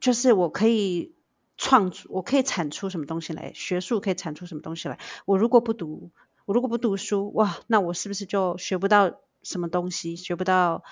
[0.00, 1.14] 就是我可以。
[1.58, 3.52] 创出，我可以产出什么东西来？
[3.52, 4.98] 学术可以产出什么东西来？
[5.26, 6.10] 我如果不读，
[6.46, 10.14] 我如果不读书，哇，那我是不是就学不到什么东西？
[10.14, 10.84] 学不到，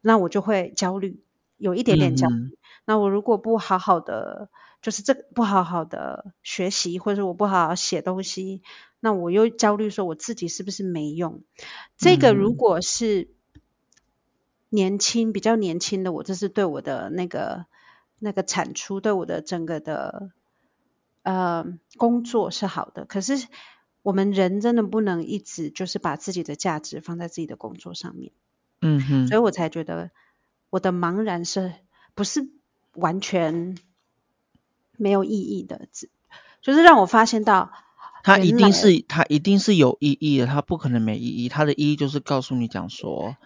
[0.00, 1.22] 那我就会焦虑，
[1.56, 2.34] 有一点点焦虑。
[2.34, 2.52] 嗯、
[2.84, 4.50] 那我如果不好好的，
[4.82, 8.60] 就是这不好好的学习，或者我不好好写东西，
[8.98, 11.42] 那我又焦虑，说我自己是不是没用？
[11.96, 13.28] 这个如果是
[14.68, 17.66] 年轻，比较年轻的我，这是对我的那个。
[18.20, 20.30] 那个产出对我的整个的
[21.22, 21.64] 呃
[21.96, 23.46] 工作是好的，可是
[24.02, 28.32] 我们人真的不能一直就是把自己的价值放在自己的工作上面，
[28.80, 30.10] 嗯哼，所以我才觉得
[30.70, 31.74] 我的茫然是
[32.14, 32.48] 不是
[32.94, 33.76] 完全
[34.96, 35.88] 没有意义的，
[36.62, 37.72] 就是让我发现到
[38.22, 43.36] 它一定是它一定是有意义的，它不可能没意义，它的意义就是告诉你讲说，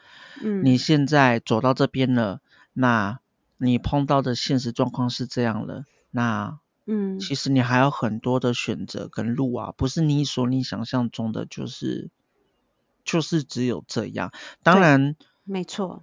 [0.41, 2.41] 嗯，你现在走到这边了，
[2.73, 3.19] 那。
[3.65, 12.11] 你碰到的现实状况是这样了，那嗯，其实你还有很多的选择跟路啊，不是你所你想象中的就是
[13.05, 14.33] 就是只有这样。
[14.65, 16.03] 当然，没错，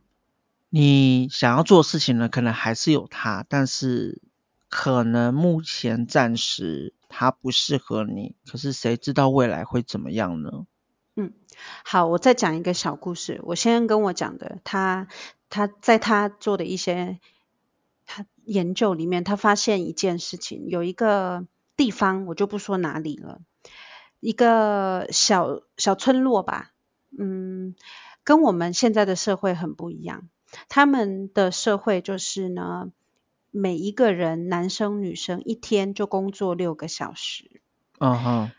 [0.70, 4.22] 你想要做事情呢，可能还是有它，但是
[4.70, 8.38] 可能目前暂时它不适合你。
[8.50, 10.66] 可是谁知道未来会怎么样呢？
[11.18, 11.34] 嗯，
[11.84, 13.42] 好，我再讲一个小故事。
[13.44, 15.10] 我先跟我讲的，他
[15.50, 17.20] 他在他做的一些。
[18.50, 21.46] 他研究里面，他发现一件事情，有一个
[21.78, 23.42] 地方，我就不说哪里了，
[24.20, 26.72] 一个小小村落吧，
[27.18, 27.76] 嗯，
[28.24, 30.28] 跟我们现在的社会很不一样。
[30.68, 32.92] 他们的社会就是呢，
[33.52, 37.62] 每一个人，男生女生，一天就工作六个小时，
[38.00, 38.52] 嗯哼，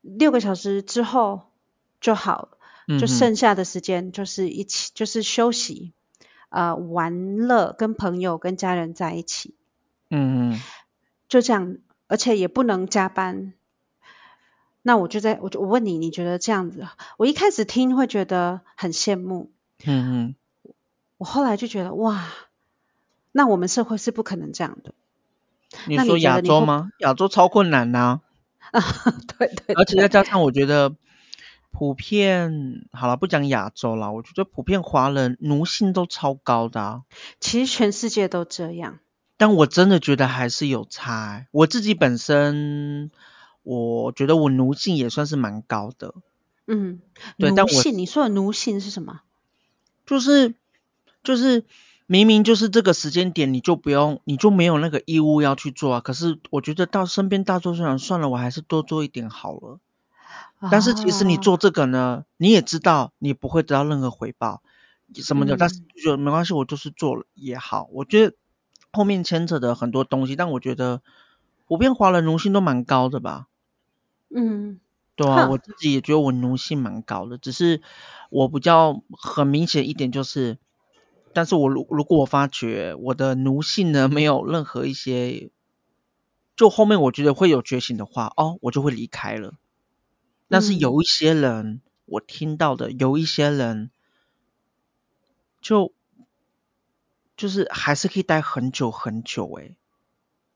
[0.00, 1.42] 六个小时之后
[2.00, 2.56] 就好，
[2.98, 5.92] 就剩下的时间就是一起，就是休息。
[6.54, 9.56] 呃，玩乐，跟朋友、跟家人在一起，
[10.08, 10.60] 嗯嗯，
[11.28, 13.54] 就这样，而且也不能加班。
[14.82, 16.86] 那我就在，我就我问你，你觉得这样子？
[17.16, 19.50] 我一开始听会觉得很羡慕，
[19.84, 20.34] 嗯嗯，
[21.18, 22.24] 我后来就觉得哇，
[23.32, 24.94] 那我们社会是不可能这样的。
[25.88, 26.90] 你说亚洲吗？
[27.00, 28.20] 亚洲超困难呐。
[28.70, 28.80] 啊，
[29.38, 29.74] 对对，对。
[29.74, 30.94] 而且再加上，我觉得。
[31.76, 37.02] 普遍好了，不讲亚洲了，我觉得普遍华人奴性都超高的啊。
[37.40, 39.00] 其实全世界都这样，
[39.36, 41.48] 但我真的觉得还是有差欸。
[41.50, 43.10] 我自己本身，
[43.64, 46.14] 我觉得我奴性也算是蛮高的。
[46.68, 47.00] 嗯，
[47.38, 49.22] 对，奴性，你说的奴性是什么？
[50.06, 50.54] 就是
[51.24, 51.64] 就是
[52.06, 56.00] 明明就是这个时间点，你就不用，你就没有那个义务要去做啊。
[56.00, 59.80] 可是我觉得到身边大多数人，算了，我还是多做一点好了。
[60.70, 64.62] 但是其实你做这个呢，你也知道你不会得到任何回报
[65.14, 67.88] 什么的，嗯、但是就没关系，我就是做了也好。
[67.92, 68.34] 我觉得
[68.92, 71.02] 后面牵扯的很多东西，但我觉得
[71.66, 73.46] 普遍华人奴性都蛮高的吧。
[74.34, 74.80] 嗯，
[75.16, 77.82] 对啊，我自己也觉得我奴性蛮高的，只是
[78.30, 80.58] 我比较很明显一点就是，
[81.34, 85.50] 但是我如如果我发觉我的奴性呢没有任何一些
[86.56, 89.54] 就后面我觉得会有觉醒的话，哦，我就会离开了。
[90.54, 93.90] 但是有一些人，嗯、我听到的有一些人，
[95.60, 95.92] 就
[97.36, 99.74] 就是还是可以待很久很久，诶。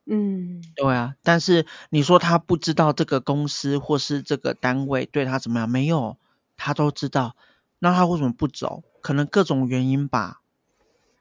[0.07, 1.17] 嗯，对啊。
[1.25, 5.69] 但是你说他不知道这个公司或是这个单位对他怎么样？
[5.69, 6.17] 没有，
[6.57, 7.35] 他都知道。
[7.81, 8.85] 那他为什么不走？
[9.03, 10.41] 可能各种原因吧。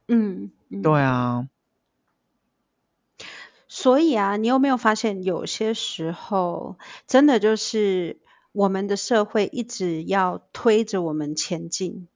[0.08, 1.50] 嗯，嗯对啊。
[3.68, 8.18] 所以啊，你有没有发现，有些时候真的就是
[8.58, 12.08] 我们的社会一直要推着我们前进，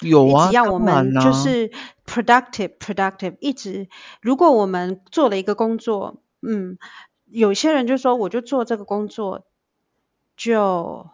[0.00, 1.70] 有啊，只要我们就是
[2.04, 3.88] productive productive，一直
[4.20, 6.76] 如果我们做了一个工作，嗯，
[7.26, 9.46] 有些人就说，我就做这个工作，
[10.36, 11.08] 就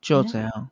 [0.00, 0.70] 就怎样。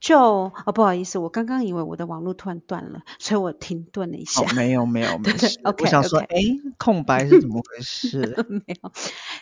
[0.00, 4.40] 就哦，不好意思，我刚刚以为我的网络突然断了，所以我停顿了一下。
[4.40, 5.60] 哦、没有 没有没事。
[5.62, 8.44] okay, 我想说，哎 okay，空白是怎么回事？
[8.48, 8.92] 没有，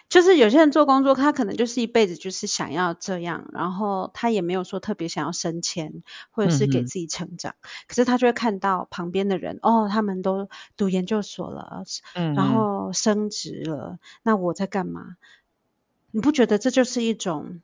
[0.08, 7.52] 就是有些人做工作，他可能就是一辈子就是想要这样，然后他也没有说特别想要升迁，或者是给自己成长。
[7.52, 15.16] 嗯、可是他就会看到旁边的人，哦，他们都读研究所了，嗯，然后升职了，那我在干嘛？
[16.10, 17.60] 你不觉得这就是一种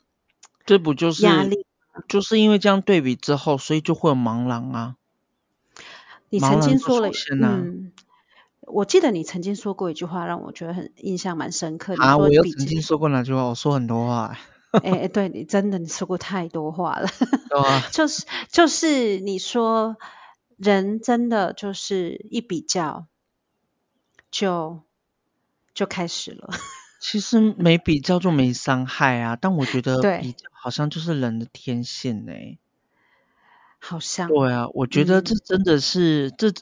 [0.65, 1.67] 这不就是压力？
[2.09, 4.97] 就是因为这样对比之后，所以就会有茫然啊。
[6.31, 7.93] 你曾经说了，啊、嗯，
[8.63, 12.03] 我记得你曾经说过一句话，让我觉得很印象蛮深刻的。
[12.03, 13.45] 啊，我又曾经说过哪句话？
[13.45, 14.37] 我说很多话。
[14.83, 17.09] 哎哎，对你真的你说过太多话了。
[17.57, 19.97] 啊、 就是就是你说
[20.57, 23.07] 人真的就是一比较
[24.33, 24.81] 就
[25.73, 26.51] 就开始了。
[27.07, 32.59] 其实没比较就没伤害啊，但我觉得比较好像就是人的天性欸。
[33.79, 34.27] 好像。
[34.27, 36.53] 对啊，我觉得这真的是、嗯、这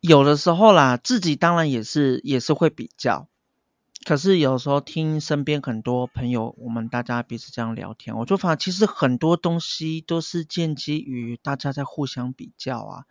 [0.00, 3.28] 有的时候啦，自己当然也是也是会比较，
[4.04, 13.04] 可是有时候听身边很多朋友，我们大家彼此这样聊天，我就发现其实很多东西都是建基于大家在互相比较啊，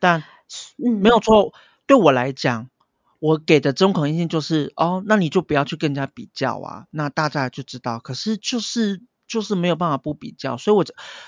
[0.00, 0.24] 但
[0.78, 1.52] 没有错，嗯、
[1.86, 2.70] 对我来讲。
[3.22, 8.00] 我给的中肯意见就是，哦，那你就不要去跟人家比较啊，那大家就知道。
[8.00, 10.84] 可是就是就是没有办法不比较，所以我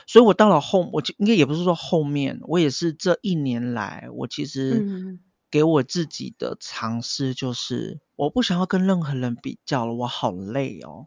[0.09, 4.85] 所以我到了后，我就应该也不是说后面，我也是这一年来，我其实
[5.53, 11.07] 给我自己的尝试就是，我不想要跟任何人比较了，我好累哦，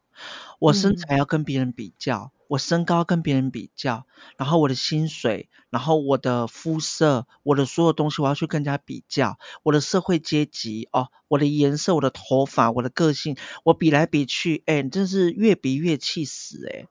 [0.60, 2.32] 我身材要跟别人比较。
[2.48, 4.06] 我身高跟别人比较，
[4.38, 9.38] 然后我的薪水，然后我的肤色，我的所有东西，我要去跟人家比较。
[9.64, 16.86] 我的社会阶级哦，我的颜色，我的头发，我的个性，我比来比去，哎，真是越比越气死哎！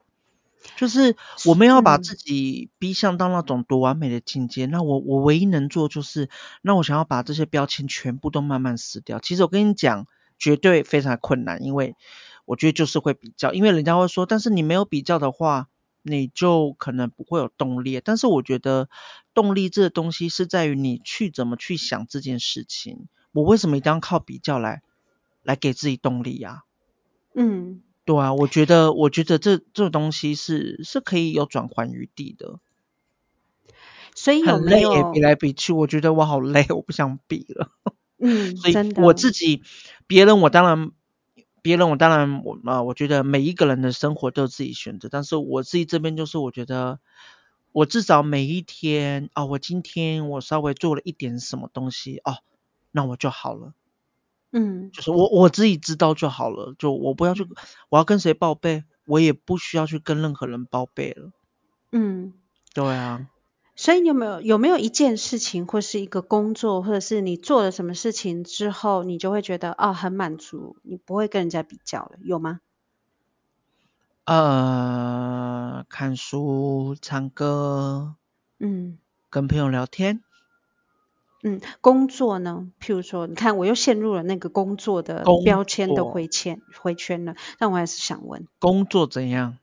[0.76, 1.16] 就是
[1.46, 4.66] 我们要把自己逼向到那种多完美的境界。
[4.66, 6.28] 那我我唯一能做就是，
[6.60, 9.20] 那我想要把这些标签全部都慢慢撕掉。
[9.20, 10.06] 其实我跟你讲，
[10.38, 11.96] 绝对非常困难，因为。
[12.46, 15.68] 我觉得就是会比较，因为人家会说，但是你没有比较的话，
[16.02, 18.00] 你就可能不会有动力。
[18.02, 18.88] 但是我觉得
[19.34, 23.08] 动力这个东西是在于你去怎么去想这件事情。
[23.32, 24.82] 我为什么一定要靠比较来
[25.42, 26.62] 来给自己动力呀？
[27.34, 32.60] 嗯，对啊，我觉得我觉得这这东西是是可以有转换余地的。
[34.14, 37.70] 所以有没有很累，比来比去，我觉得我好累，我不想比了。
[38.18, 39.62] 嗯， 所以我自己，
[40.06, 40.90] 别人我当然。
[41.66, 47.00] 别人我当然我啊，我觉得每一个人的生活都有自己选择，但是我自己这边就是我觉得，
[47.72, 52.38] 我至少每一天啊，我今天我稍微做了一点什么东西哦，
[52.92, 53.74] 那我就好了，
[54.52, 57.44] 嗯，就是我我自己知道就好了，就我不要去，
[57.88, 61.32] 我要跟谁报备，我也不需要去跟任何人报备了，
[61.90, 62.32] 嗯，
[62.74, 63.26] 对啊。
[63.76, 72.60] 所以你有没有有没有一件事情，或是一个工作，或者是你做了什么事情之后，你就会觉得啊、哦、很满足，你不会跟人家比较了，有吗？
[74.24, 78.16] 呃，看书、唱歌，
[78.58, 78.98] 嗯，
[79.30, 80.20] 跟朋友聊天，
[81.44, 82.72] 嗯，工作呢？
[82.80, 89.58] 譬如说，你看我又陷入了那个工作的标签的回圈回圈了，但我还是想问，工作怎样？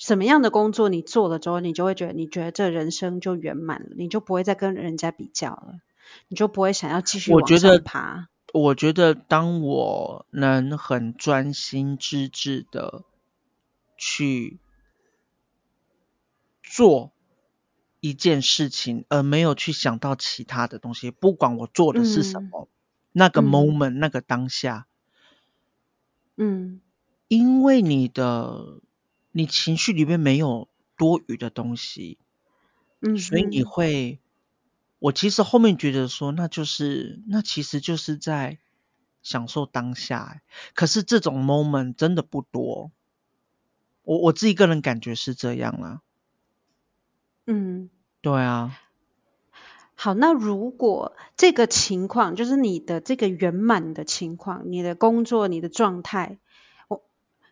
[0.00, 5.80] 什么样的工作你做了之后，你就会觉得你觉得这人生就圆满了，你就不会再跟人家比较了，
[6.28, 8.30] 你就不会想要继续往上爬。
[8.54, 13.04] 我觉得，我觉得当我能很专心致志的
[13.98, 14.58] 去
[16.62, 17.12] 做
[18.00, 22.72] 一件事情，而没有去想到其他的东西，不管我做的是什么，嗯、
[23.12, 24.86] 那个 moment、嗯、那个当下，
[26.36, 26.80] 嗯，
[27.28, 28.80] 因为你的。
[29.32, 32.18] 你情绪里面没有多余的东西，
[33.00, 34.20] 嗯，所以你会
[34.98, 38.58] 我其实后面觉得说，那就是那其实就是在
[39.22, 40.42] 享受当下。
[40.74, 42.90] 可是这种 moment 真的不多，
[44.02, 46.00] 我我自己个人感觉是这样啦。
[47.46, 48.78] 嗯，对啊。
[49.94, 56.49] 好，那如果这个情况就是你的这个圆满的情况，你的工作、你的状态，我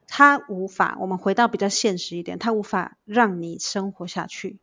[0.09, 4.59] 他无法，我们回到比较现实一点，他无法让你生活下去，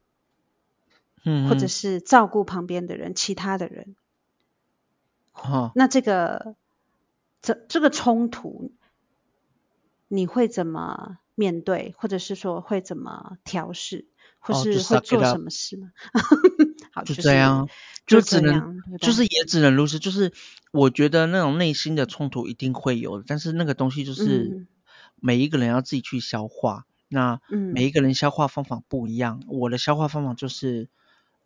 [1.23, 3.95] 嗯，或者是照顾旁边的人、其他的人，
[5.33, 6.55] 哦，那这个
[7.41, 8.73] 这这个冲突，
[10.09, 14.07] 你会怎么面对，或者是说会怎么调试？
[14.39, 15.91] 或是会做什么事吗？
[16.13, 16.21] 哦、
[16.93, 17.67] 好，就这样，
[18.05, 19.97] 就只能，就，就是也只能如此。
[19.97, 20.33] 就是
[20.71, 24.67] 我觉得那种内心的冲突一定会有，但是那个东西就是
[25.25, 26.85] 每一个人要自己去消化。
[27.09, 27.41] 嗯、那
[27.73, 30.87] 每一个人消化方法不一样，嗯、我的消化方法就是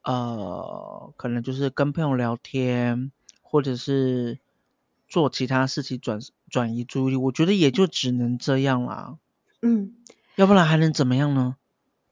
[0.03, 3.11] 呃，可能就是跟朋友聊天，
[3.41, 4.39] 或者是
[5.07, 6.19] 做其他事情转
[6.49, 7.15] 转移注意力。
[7.15, 9.17] 我觉得也就只能这样啦。
[9.61, 9.93] 嗯，
[10.35, 11.55] 要不然还能怎么样呢？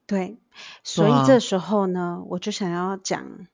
[0.05, 0.37] 对。
[0.83, 3.47] 所以这时候呢，我就想要讲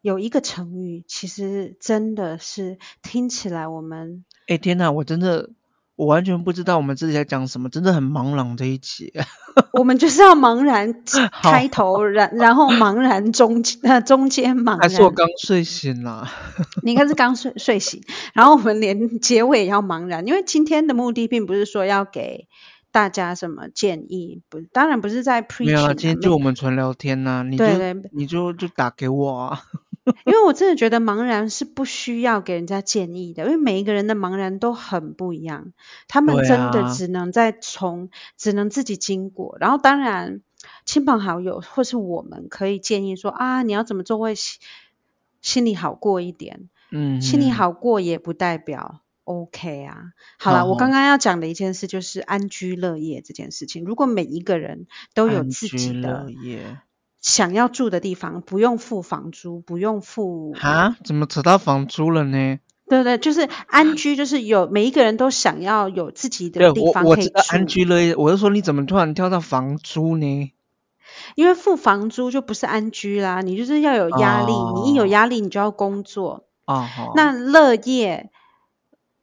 [0.00, 4.24] 有一个成语，其实真的是听起来我们……
[4.46, 5.50] 哎天哪，我真的
[5.96, 9.12] 我完全不知道我们自己在讲什么，真的很茫然这一集。
[9.72, 11.02] 我们就是要茫然
[11.42, 14.78] 开头，然然后茫然中呃中间茫然。
[14.80, 16.28] 还是我刚睡醒了？
[16.82, 22.48] 你应该是刚睡睡醒，然后我们连结尾也要茫然，因为今天的目的并不是说要给。
[22.94, 24.40] 大家什么建议？
[24.48, 25.66] 不，当然不是在 preaching。
[25.66, 29.62] 没有啊，今天就我们纯聊天呐、啊，你就对对你就就打给我啊。
[30.26, 35.72] 因为我真的觉得茫然是不需要给人家建议的，因为每一个人的茫然都很不一样，
[36.08, 39.56] 他们真的只能在从、啊、只能自己经过。
[39.60, 40.42] 然后当然
[40.84, 44.60] 亲朋好友或是我们可以建议说啊，你要怎么做会心
[45.40, 46.68] 心里好过一点。
[46.90, 49.00] 嗯，心里好过也不代表。
[49.24, 53.82] OK 啊，好了，我刚刚要讲的一件事就是安居乐业这件事情。
[53.86, 56.26] 如果每一个人都有自己的
[57.24, 60.94] 想要住的地方，不用付房租，不用付啊？
[61.02, 62.58] 怎么扯到房租了呢？
[62.86, 67.32] 对对，就是安居，就是有每一个人都想要有自己的地方可以住。
[67.34, 70.52] 我我安居乐业，我就说你怎么突然跳到房租呢？
[71.34, 76.86] 因为付房租就不是安居啦，你就是要有压力，哦、你一有压力你就要工作哦。
[77.16, 78.30] 那乐业。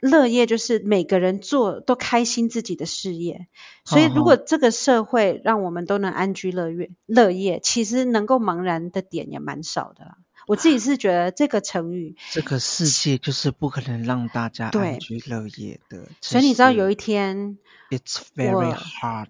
[0.01, 3.47] 乐业就是每个人做都开心自己的事业，
[3.85, 10.17] 所以如果这个社会让我们都能安居乐业，乐业其实能够茫然的点也蛮少的啦。
[10.47, 16.09] 我自己是觉得这个成语，这个世界就是不可能让大家安居乐业的。
[16.19, 17.59] 所以你知道有一天
[17.91, 19.27] ，It's very hard。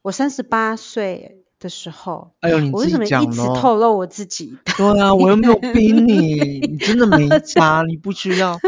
[0.00, 4.58] 我三十八岁的时候，哎呦，你为什么一直透露我自己？
[4.76, 8.58] 对啊，我又没有逼你，你真的没 差，你不需要。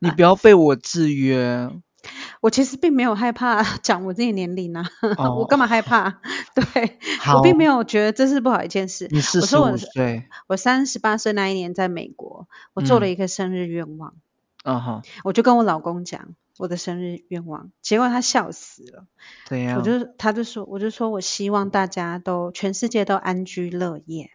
[0.00, 1.70] 你不要被我制约。
[2.40, 4.84] 我其实并没有害怕 讲我自己年龄啊，
[5.18, 6.20] 哦、我干嘛害怕？
[6.54, 6.98] 对，
[7.34, 9.08] 我并没有觉得这是不好一件事。
[9.10, 14.12] 你四十五岁，我三十八岁那一年在美国，我做了一个生日愿望。
[14.14, 14.20] 嗯
[14.64, 19.06] 哼，我就跟我老公讲我的生日愿望，结果他笑死了。
[19.48, 24.32] 对呀，我就他就说，我就说我希望大家都全世界都安居乐业。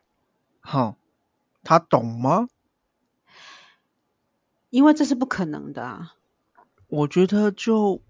[0.61, 0.95] 好，
[1.63, 2.47] 他懂吗？
[4.69, 6.15] 因为这是不可能的啊！
[6.87, 8.01] 我觉得就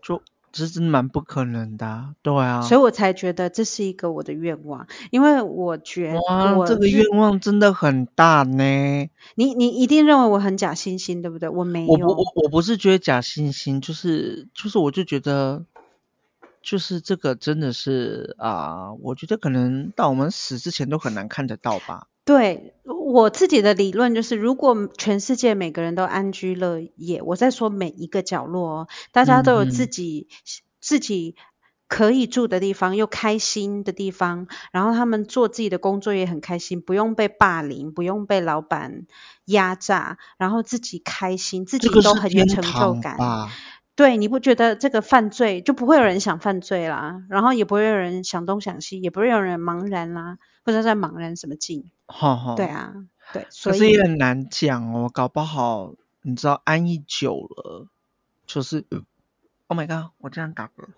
[0.00, 0.22] 就
[0.56, 8.64] 这是蛮不可能的啊，对啊，所以我才觉得这是一个我的愿望，因为我觉得这个愿望真的很大呢。
[9.34, 11.50] 你你一定认为我很假惺惺，对不对？
[11.50, 15.66] 我没有，我不我我不是觉得假惺惺，就是就是我就觉得
[16.62, 22.06] 就是这个真的是啊，我觉得可能到我们死之前都很难看得到吧。
[22.26, 30.34] 对，我自己的理论就是，如果全世界每个人都安居乐业，我在说每一个角落哦，大家都有自己、嗯、
[30.80, 31.36] 自己
[31.86, 39.06] 可以住的地方，又开心的地方，然后他们做自己的工作也很开心，不用被霸凌，不用被老板
[39.44, 43.16] 压榨，然后自己开心，自己都很有成就感。
[43.96, 51.90] 对，你不觉得这个犯罪就不会有人想犯罪啦，然后也不会有人想东想西，也不会有人茫然啦，不知道在茫然什么劲。
[52.06, 52.92] 哈哈，对啊，
[53.32, 57.88] 对，所以可是也很难讲哦，搞不好你知道安逸久了，
[58.46, 58.84] 就是
[59.68, 60.88] ，Oh my god，我这样打嗝，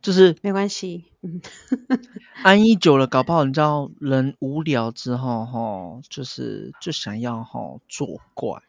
[0.00, 1.42] 就是没关系，嗯，
[2.44, 8.62] 安逸久了，搞不好你知道人无聊之后哈，就是就想要哈作怪。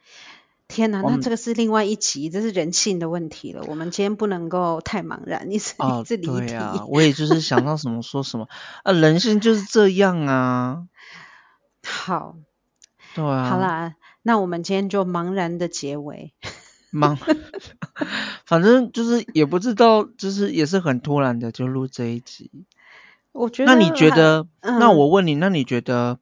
[0.67, 3.63] 天哪，那这个是另外一集，这是人性的问题了。
[3.67, 8.47] 我们今天不能够太茫然，你是哦，对啊，我也就是想到什么说什么
[8.83, 10.87] 啊，人性就是这样啊。
[11.83, 12.35] 好，
[13.13, 13.49] 对啊。
[13.49, 16.33] 好啦，那我们今天就茫然的结尾。
[16.91, 17.17] 茫，
[18.45, 22.49] 反正就是也不知道，就是也是很突然的就录这一集。
[23.31, 24.47] 我觉得，那你觉得？
[24.61, 26.19] 嗯、那我问你，那你觉得？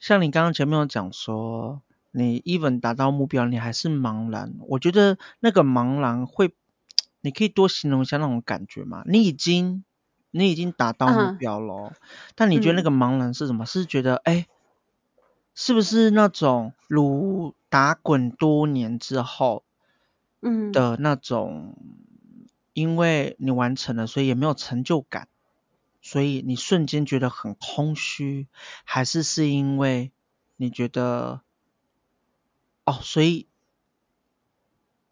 [0.00, 1.80] 像你刚刚前面有讲说，
[2.12, 4.54] 你 even 达到目标，你还是茫然。
[4.68, 6.54] 我觉得那个茫然会，
[7.20, 9.02] 你可以多形容一下那种感觉吗？
[9.06, 9.84] 你已经，
[10.30, 11.94] 你已经达到目标了，嗯、
[12.34, 13.64] 但你觉得那个茫然是什么？
[13.64, 14.46] 嗯、是觉得，哎，
[15.54, 19.64] 是不是那种如打滚多年之后，
[20.42, 25.28] 嗯的那种，嗯、因为你完成了，所以也没有成就感。
[26.04, 28.48] 所以你瞬间觉得很空虚，
[28.82, 30.10] 还是是因为
[30.56, 31.42] 你觉得
[32.84, 33.48] 哦，所以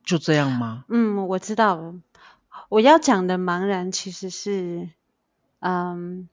[0.04, 0.84] 就这样吗？
[0.88, 1.94] 嗯，我知道了。
[2.68, 4.88] 我要讲的茫然其实是，
[5.60, 6.28] 嗯，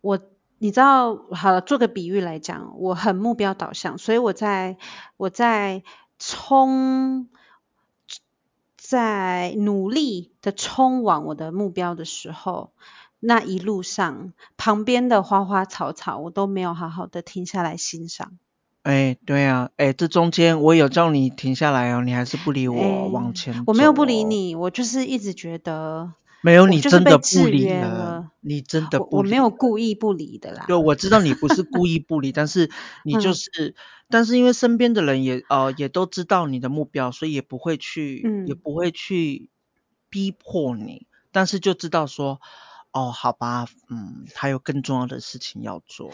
[0.00, 0.18] 我
[0.58, 4.76] 你知道，好了，做个比喻来讲，我很目标导向，所以我在
[5.16, 5.82] 我在
[6.18, 7.28] 冲。
[8.78, 12.72] 在努力的冲往我的目标的时候，
[13.18, 18.38] 那一路上旁边的花花草草，我都没有好好的停下来欣赏。
[18.86, 23.64] 哎，对啊，哎，这中间我有叫你停下来哦，你还是不理我往前哦。
[23.66, 26.12] 我没有不理你，我就是一直觉得。
[26.40, 28.30] 没有，你真的不理了。
[28.40, 29.10] 你真的不理。
[29.10, 30.66] 我，我没有故意不理的啦。
[30.68, 32.70] 对，我知道你不是故意不理， 但是
[33.02, 33.74] 你就是，嗯、
[34.08, 39.50] 但是因为身边的人也呃也都知道你的目标，所以也不会去，嗯、也不会去
[40.08, 42.40] 逼迫你，但是就知道说，
[42.92, 46.12] 哦，好吧，嗯，还有更重要的事情要做。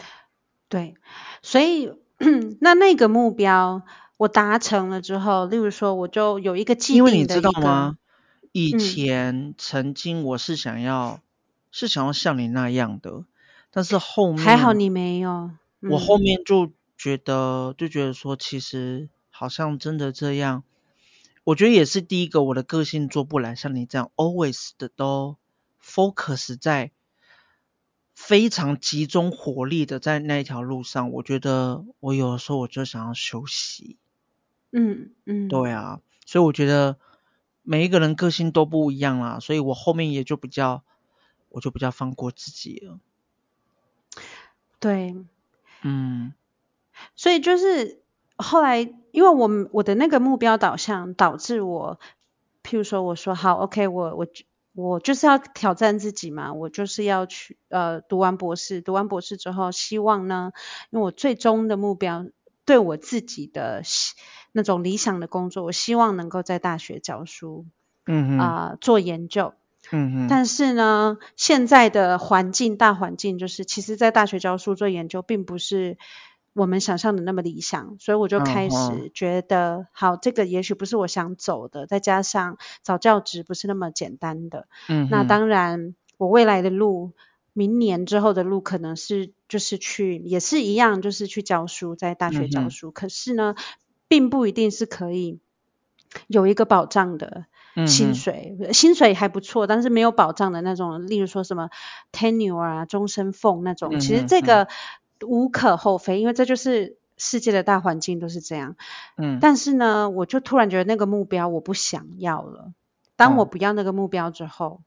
[0.69, 0.95] 对，
[1.43, 1.91] 所以
[2.61, 3.83] 那那个目标
[4.17, 7.97] 我达成了之后，例如说，我就有一个既定的，因为你知道吗？
[8.51, 11.21] 以前曾经我是想要，嗯、
[11.71, 13.25] 是想要像你那样的，
[13.71, 15.51] 但是后面还好你没有。
[15.81, 20.63] 嗯、我后面就觉得就觉得说，其实好像真的这样，
[21.43, 25.37] 我觉得也是第一个我的个性做不来像你这样 always 的都
[25.83, 26.91] focus 在
[28.27, 31.11] 非常集中火力的在那一条路上。
[31.11, 33.97] 我觉得我有的时候我就想要休息。
[34.71, 36.97] 嗯嗯，对啊，所以我觉得。
[37.65, 40.83] 每一个人个性都不一样啦，所以我后面也就比较，
[41.47, 42.99] 我就比较放过自己了。
[44.81, 45.15] 对，
[45.81, 46.33] 嗯，
[47.15, 48.01] 所以就是
[48.35, 52.01] 后来，因为我我的那个目标导向导致我，
[52.63, 54.27] 譬如说我说好，OK，我我
[54.73, 60.51] 我就是要挑战自己嘛，我就是要去呃读完博士，读完博士之后，希望呢，
[60.91, 62.25] 因为我最终的目标
[62.65, 63.81] 对我自己的。
[64.55, 67.65] 那种理想的工作，我希望能够在大学教书，
[68.05, 69.55] 嗯哼，啊、呃，做研究，
[69.89, 70.27] 嗯哼。
[70.29, 75.97] 但是呢，现在的环境，大环境就是，其实，在大学教书做研究，并不是
[76.53, 85.07] 我们想象的那么理想，所以我就开始觉得，嗯、好，这个也许不是我想走的，再加上找教职不是那么简单的，嗯。
[85.11, 87.11] 那当然，我未来的路，
[87.53, 93.55] 明年之后的路，可能是就是去，也是一样，就是去教书，在大学教书，嗯、可是呢。
[94.09, 95.39] 并不一定是可以
[96.27, 97.45] 有一个保障的
[97.87, 101.69] 薪水，嗯、薪水还不错，但是没有保障的那种，例如说什么
[102.11, 104.67] tenure 啊、终身俸那种，嗯、其实这个
[105.23, 108.75] 无可厚非，因为这就是世界的大环境都是这样。
[109.17, 112.71] 嗯，但是呢，我就突然觉得那个目标我不想要了。
[113.15, 114.79] 当我不要那个目标之后，哦、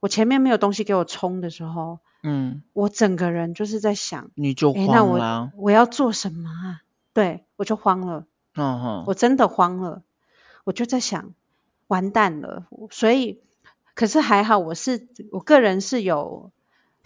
[0.00, 4.92] 我前面没有东西给我冲的时候，嗯，我整个人就是在想，你就慌了。
[4.92, 6.82] 那我我要做什么啊？
[7.12, 8.24] 对，我就慌了。
[9.06, 10.02] 我真的慌了，
[10.64, 11.32] 我就在想，
[11.86, 12.66] 完蛋了。
[12.90, 13.40] 所以，
[13.94, 16.50] 可是还好，我是我个人是有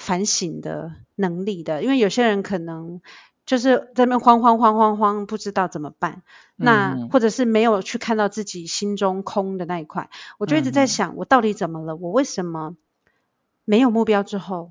[0.06, 3.00] 反省的能力的，因为有些人可能
[3.44, 6.22] 就是在那边慌慌慌慌慌，不知道怎么办。
[6.54, 11.96] 那、嗯、或者是没有去看到自己心中空的那一块，我就一直在想，我到底怎么了？
[11.96, 12.76] 我为什么
[13.64, 14.70] 没有目标之后，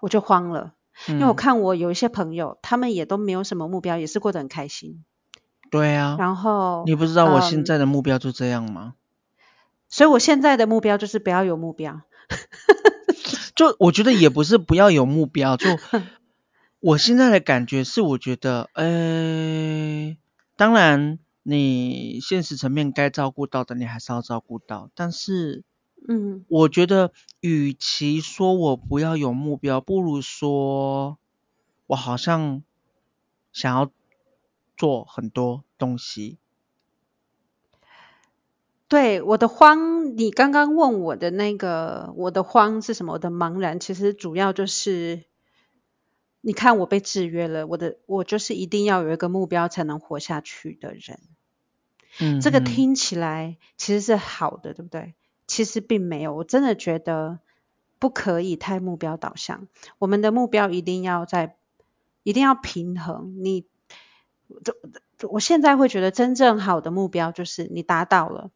[0.00, 0.74] 我就慌了？
[1.06, 5.04] 嗯、因为我看我有一些朋友，他们也都没有什么目标，也是过得很开心。
[5.70, 8.94] 对啊，然后你不知道我现在的目标就这样吗？
[8.94, 8.98] 嗯，
[9.88, 12.00] 所以我现在的目标就是不要有目标。
[13.58, 15.66] 就我觉得也不是不要有目标，就
[16.78, 20.16] 我现在的感觉是，我觉得，呃，
[20.54, 24.92] 当然你现实层面该照顾到的，你还是要照顾到。
[24.94, 25.64] 但是，
[26.08, 31.18] 嗯，我觉得与其说我不要有目标，不如说
[31.88, 32.62] 我好像
[33.52, 33.90] 想要。
[34.78, 36.38] 做很多东西。
[38.88, 43.12] 对，我的慌，你刚刚问我的那个，我的慌是什么？
[43.12, 45.24] 我的茫然，其实主要就是
[46.40, 51.20] 你看我被制约了，我的我就是一定要有一个目标才能活下去的人。
[52.18, 55.14] 嗯，这个听起来其实是好的，对不对？
[55.46, 57.40] 其实并没有，我真的觉得
[57.98, 59.68] 不可以太目标导向。
[59.98, 61.56] 我们的目标一定要在，
[62.22, 63.34] 一定要平衡。
[63.42, 63.66] 你，
[64.48, 64.60] 我
[65.28, 68.50] 我现在会觉得真正好的目标就是你达到了，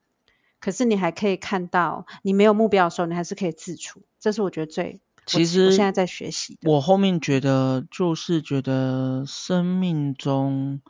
[0.63, 4.01] 可是你还可以看到你没有目标的时候，你还是可以自处。
[4.19, 6.57] 这是我觉得最，其实现在在学习。
[6.63, 10.81] 我后面觉得就是觉得生命中。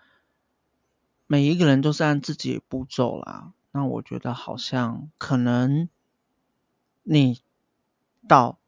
[1.29, 5.89] 每一个人都是按自己的步骤啦，那我觉得好像可能
[7.05, 7.41] 你
[8.29, 8.59] 到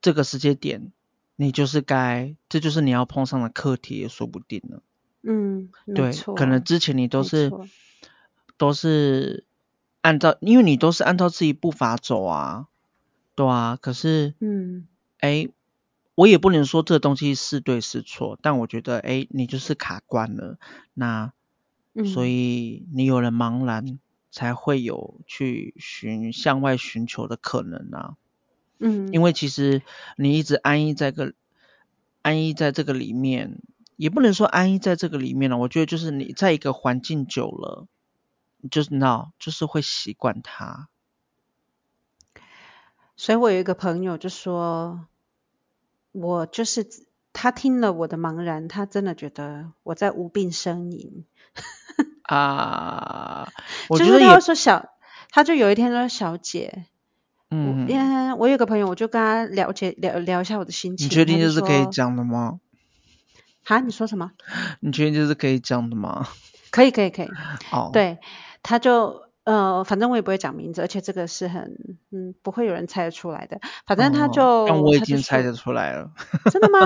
[0.00, 0.92] 这个时间点，
[1.34, 4.82] 你就是该，这就是你要碰上的课题也说不定了。
[5.24, 7.52] 嗯，对，可能之前你都是
[8.56, 9.44] 都是
[10.06, 12.68] 按照，因为你都是按照自己步伐走啊，
[13.34, 13.76] 对啊。
[13.80, 14.86] 可是，嗯，
[15.18, 15.48] 哎，
[16.14, 20.58] 我也不能说这东西是对是错，但我觉得，哎，你就是卡关了，
[20.94, 21.32] 那。
[22.12, 23.98] 所以你有了茫然，
[24.30, 28.16] 才会有去寻向外寻求的可能啊。
[28.78, 29.80] 嗯，因为其实
[30.18, 31.32] 你一直安逸在个
[32.20, 33.62] 安逸在这个里面，
[33.96, 35.56] 也不能说安逸在这个里面了。
[35.56, 37.86] 我觉得就是你在一个环境久了，
[38.70, 40.88] 就是那，就是会习惯它。
[43.16, 45.06] 所以我有一个朋友就说，
[46.12, 46.86] 我就是
[47.32, 51.24] 他听了我的茫然，他真的觉得我在无病呻吟。
[52.24, 53.48] 啊，
[53.88, 54.90] 我觉得他会说小，
[55.30, 56.86] 他就有一天说小姐，
[57.50, 61.06] 嗯，因为我有个朋友，我就跟他了解聊聊一下我的心情。
[61.06, 62.60] 你确定这是可以讲的吗？
[63.64, 64.32] 啊，你说什么？
[64.80, 66.28] 你确定这是可以讲的吗？
[66.70, 67.28] 可以，可以，可以。
[67.72, 68.18] 哦，对，
[68.66, 71.78] 他就呃，反正我也不会讲名字，而且这个是很
[72.10, 73.60] 嗯，不会有人猜得出来的。
[73.86, 76.10] 反正他就，哦、但我已经猜得出来了。
[76.50, 76.80] 真的吗？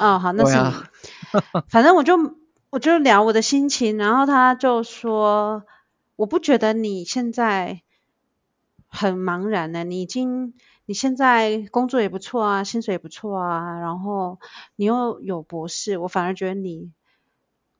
[0.00, 0.58] 哦，好， 那是你。
[0.60, 0.88] 啊、
[1.68, 2.14] 反正我就。
[2.70, 5.62] 我就聊我的心情，然后他就说
[6.18, 7.82] ：“我不觉得你现在
[8.88, 10.54] 很茫然呢，你已经
[10.86, 14.40] 你现在工作也不错啊，薪水也不错啊，然后
[14.74, 16.90] 你又有博士，我反而觉得你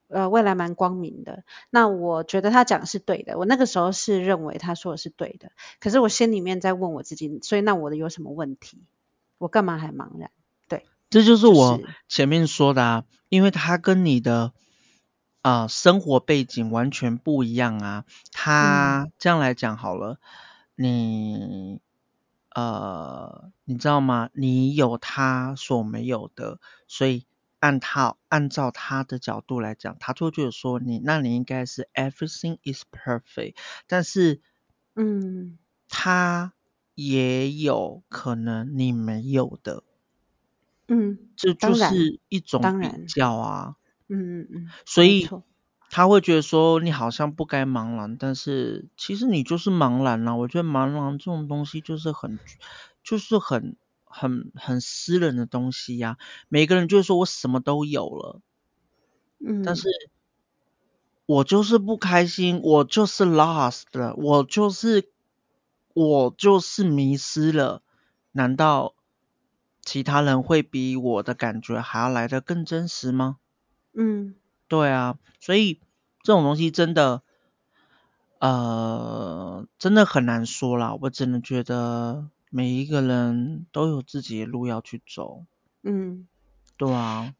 [0.07, 1.43] 呃未来蛮光明的。
[1.69, 8.83] 那我觉得他讲的是对的，我那个时候是认为他说的是对的，可是我心里面在问我自己，所以那我的有什么问题？
[9.37, 10.31] 我干嘛还茫然？
[10.67, 14.53] 对，这就是我前面说的啊，就是、因为他跟你的。”
[15.45, 18.05] 啊、呃，生活背景完全不一样啊。
[18.31, 20.17] 他这样来讲好了，
[20.75, 21.79] 嗯、你
[22.49, 24.31] 呃，你知道吗？
[24.33, 27.27] 你有他所没有的，所以
[27.65, 33.55] 按他按照他的角度来讲，他就觉得说你，那你应该是 everything is perfect。
[33.87, 34.39] 但是，
[34.93, 35.57] 嗯，
[35.89, 36.53] 他
[36.93, 39.83] 也有可能你没有的，
[40.87, 43.75] 嗯，这就是一种比较啊。
[44.09, 45.27] 嗯嗯嗯，所以
[45.89, 50.35] 他会觉得说你好像不该茫然，但是其实你就是茫然了、啊。
[50.35, 52.37] 我觉得茫然这种东西就是很，
[53.03, 53.75] 就是很
[54.17, 56.23] 很很私人的东西呀、啊。
[56.47, 58.41] 每个人就是说我什么都有了，
[59.39, 59.87] 嗯，但是
[61.25, 65.09] 我就是不开心，我就是 lost 了，我就是
[65.93, 67.81] 我就是迷失了。
[68.31, 68.95] 难道
[69.81, 73.37] 其他人会比我的感觉还要来得更真实吗？
[73.93, 74.35] 嗯，
[74.67, 75.79] 对啊，所以
[76.21, 77.21] 这种东西真的，
[78.39, 80.97] 呃，真的很难说啦。
[81.01, 85.43] 我只能觉得每一个人都有自己的路要去走。
[85.83, 86.25] 嗯，
[86.77, 87.33] 对啊，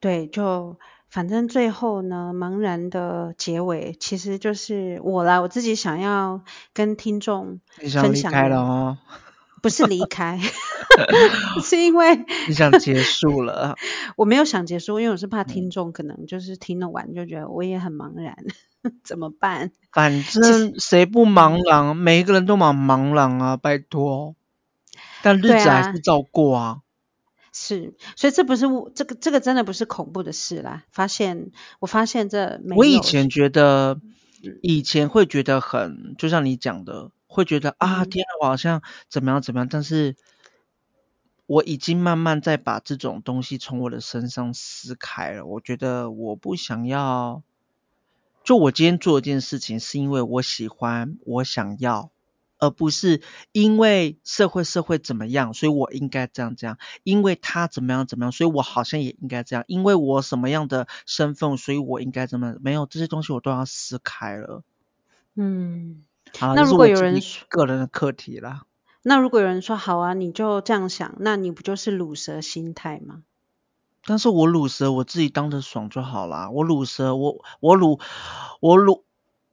[0.00, 0.76] 对，就
[1.08, 8.10] 反正最后呢，茫然的结尾其实就是我啦，我自己想要跟听众分享。
[8.10, 8.98] 你想离开了哦？
[9.62, 10.40] 不是离开，
[11.62, 12.16] 是因为
[12.48, 13.76] 你想结束了。
[14.18, 18.36] 我没有想结束，因为我是怕听众可能就是听了完就觉得我也很茫然，
[19.04, 19.72] 怎么办？
[19.92, 21.96] 反正谁不茫然？
[21.96, 24.36] 每一个人都蛮茫然啊，拜托。
[25.22, 26.64] 但日子还是照过啊。
[26.64, 26.80] 啊
[27.52, 30.84] 是，所以这不是这个这个真的不是恐怖的事啦。
[30.90, 34.00] 发现我发现这没有，我以前觉得，
[34.60, 37.10] 以前会觉得很，就像你讲的。
[37.26, 40.14] 会觉得啊，天啊，我好像怎么样怎么样，但是
[41.46, 45.44] 我已经慢慢在把这种东西从我的身上撕开了。
[45.44, 47.42] 我觉得我不想要，
[48.44, 52.10] 就我今天做一件事情，是因为我喜欢，我想要，
[52.58, 64.62] 而不是因为社会社会怎么样，所以我应该这样这样，因为他怎么样怎么样，所以我好像也应该这样，因为我什么样的身份，所以我应该怎么样，没有这些东西我都要撕开了。
[65.34, 66.04] 嗯。
[66.38, 68.66] 好，那如果有人个人的课题啦，
[69.02, 73.22] 那如果有人说好啊，你就这样想，那你不就是鲁蛇心态吗？
[74.06, 76.50] 但是我卤蛇，我自己当着爽就好啦。
[76.50, 78.00] 我卤蛇，我我卤
[78.60, 79.02] 我卤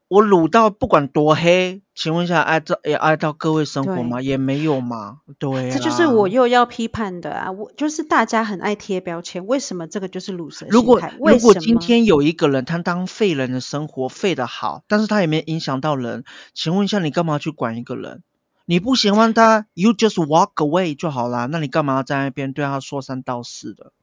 [0.07, 4.21] 我卤到不管多黑，请问一下，爱到也爱到各位生活吗？
[4.21, 5.19] 也没有嘛。
[5.39, 7.51] 对，这就是我又要批判的啊！
[7.51, 10.65] 我就是大家很爱贴标签，为什么这个就是卤蛇？
[10.69, 18.21] 如果如果今天有一个人他当废人的生活废得好，但是他也没影响到人，请问一下，你干嘛去管一个人？
[18.65, 21.45] 你不喜欢他，you just walk away 就好啦。
[21.45, 23.93] 那你干嘛要在那边对他说三道四的？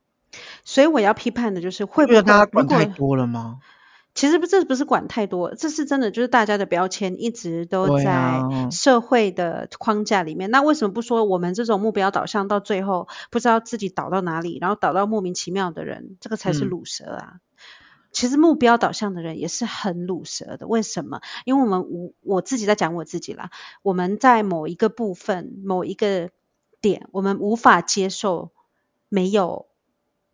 [0.64, 3.58] 所以我要批判的就是会不会大家管太多了吗？
[4.14, 10.52] 其实不，这不是管太多，这是真的，就是大家的标签一直都在社会的框架里面。
[10.52, 17.32] 啊、那为什么不说我们这种目标导向到最后不知道自己导到哪里，然后导到莫名其妙的人，这个才是鲁蛇啊？
[17.36, 17.40] 嗯
[18.10, 21.20] 其实目标导向的人也是很鲁蛇的，为什么？
[21.44, 23.50] 因为我们无我自己在讲我自己啦，
[23.82, 26.30] 我们在某一个部分、某一个
[26.80, 28.50] 点，我们无法接受
[29.10, 29.66] 没有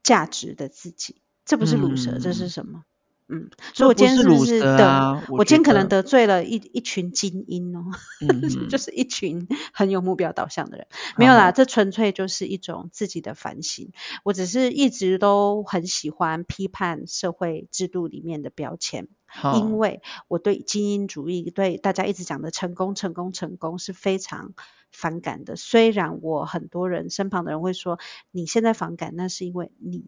[0.04, 2.84] 价值的自己，这不是卤蛇，嗯、这是什么？
[3.26, 4.86] 嗯，所以我今天是不是得？
[4.86, 7.84] 啊、我，我今天可能得罪了一一群精英哦，
[8.20, 10.86] 嗯、 就是一群很有目标导向的人。
[11.16, 13.92] 没有啦，这纯粹就是一种自己的反省。
[14.24, 19.08] 我只是一直都很喜欢批判社会制度里面的标签，
[19.54, 24.52] 因为我对精英主义，对大家一直讲的成功、成功、成功是非常
[24.92, 25.56] 反感的。
[25.56, 27.98] 虽然我很多人身旁的人会说，
[28.30, 30.04] 你现在反感，那是因为你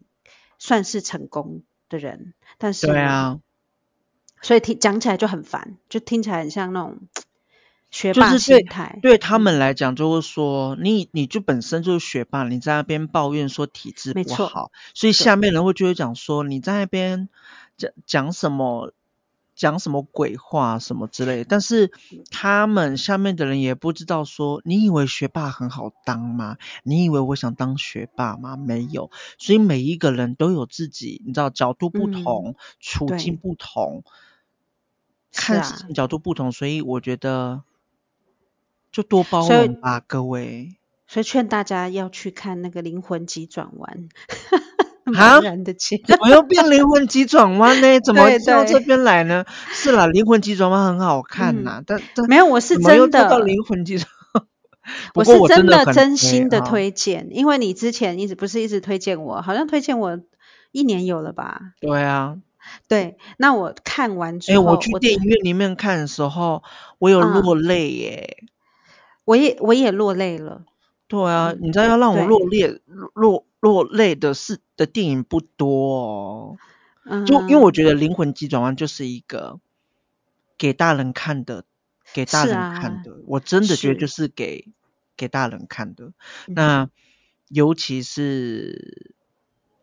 [0.59, 3.39] 算是成功的人，但是对啊，
[4.41, 6.99] 所以听讲起来就很烦，就听起来很像那种
[7.91, 8.99] 学霸心态。
[9.01, 17.29] 对，他们来讲，就是说你你就本身就是学霸，你在那边抱怨说体质不好，所以下面人会就会讲说你在那边
[17.77, 18.93] 讲讲什么。
[19.57, 21.91] 讲什么鬼话什么之类，但是
[22.29, 26.57] 他们下面的人也不知道说，你以为学霸很好当吗？
[26.83, 28.55] 你以为我想当学霸吗？
[28.55, 34.03] 没有，所以每一个人都有自己，你知道角度不同，嗯、处境不同，
[35.33, 37.63] 看事情角度不同，所以我觉得
[38.91, 40.77] 就多包容吧，各位。
[41.07, 44.09] 所以劝大家要去看那个灵魂急转弯。
[45.13, 47.99] 茫然的情，我又变灵魂急转弯呢？
[48.03, 49.45] 怎么到这边来呢？
[49.71, 54.45] 是啦，灵魂急转弯很好看呐、啊嗯，但但没有，我是真的到灵魂急转弯，
[55.15, 60.19] 我是真的真心的推荐，因为你之前一直不是一直推荐我，好像推荐我
[60.71, 61.73] 一年有了吧？
[61.79, 62.37] 对啊，
[62.87, 66.63] 对，那我看完之后，哎，我去电影院里面看的时候，
[66.99, 68.47] 我有落泪耶，嗯、
[69.25, 70.63] 我也我也落泪了。
[71.07, 72.81] 对啊，你知道要让我落泪
[73.13, 76.57] 落落泪的事的电影不多哦，
[77.05, 79.59] 嗯、就因为我觉得《灵魂急转弯》就是一个
[80.57, 81.63] 给大人看的，
[82.13, 84.67] 给大人看的，啊、我真的觉得就是给是
[85.15, 86.13] 给大人看的。
[86.45, 86.89] 那
[87.47, 89.13] 尤其是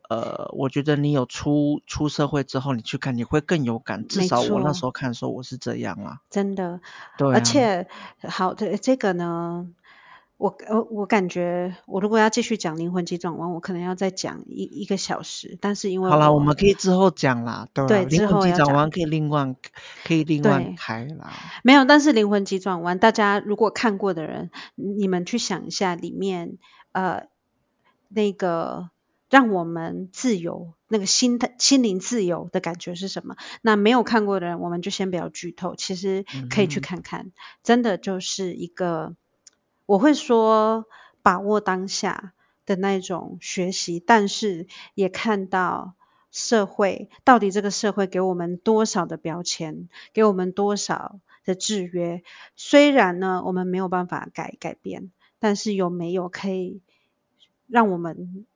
[0.08, 4.06] 呃，我觉得你有出出社会之后，你去看你会更有感。
[4.06, 6.80] 至少我那时候看的时候我是这样啊，真的。
[7.18, 7.88] 对、啊，而且
[8.22, 9.68] 好的这个呢。
[10.44, 15.56] 我我我感觉，我如果要继续讲灵魂急转弯，我可能要再讲一一个小时。
[15.58, 19.54] 但是因为好了，我们可以之后讲啦，对，对，灵魂急转弯可以另外
[20.04, 21.32] 可以另外开啦。
[21.62, 26.58] 没有，但是灵魂急转弯，大家如果看过的人，你们去想一下里面
[26.92, 27.22] 呃
[28.10, 28.90] 那个
[29.30, 33.36] 让我们自由那个心的心灵自由的感觉是什么？
[33.62, 37.32] 那没有看过的人，我们就先不要剧透，其实可以去看看，嗯、
[37.62, 39.16] 真的就是一个。
[39.86, 40.86] 我会说
[41.22, 42.32] 把握当下
[42.66, 45.94] 的那种学习，但是也看到
[46.30, 52.22] 社会到底这个社会给我们多少的标签，给我们多少的制约。
[52.56, 56.80] 虽然呢，我们没有办法改改变，但是有没有可以
[57.66, 58.46] 让我们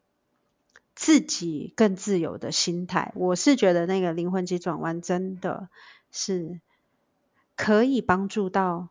[0.94, 3.12] 自己更自由的心态？
[3.14, 5.68] 我是觉得那个灵魂急转弯真的
[6.10, 6.60] 是
[7.54, 8.88] 可以帮助到。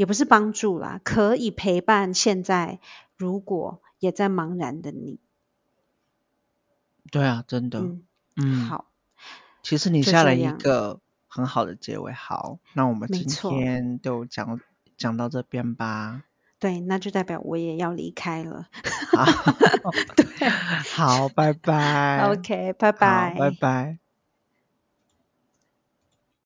[0.00, 2.80] 也不是帮助啦，可以陪伴现在
[3.18, 5.20] 如果也在茫然的你。
[7.12, 7.80] 对啊，真的。
[7.80, 8.02] 嗯，
[8.36, 8.86] 嗯好。
[9.62, 12.14] 其实你下了一个很好的结尾。
[12.14, 14.58] 好，那我们今天就讲
[14.96, 16.22] 讲到这边吧。
[16.58, 18.68] 对，那就代表我也要离开了。
[19.12, 19.26] 好，
[20.16, 22.20] 对，好，拜拜。
[22.26, 23.99] OK，拜拜，拜拜。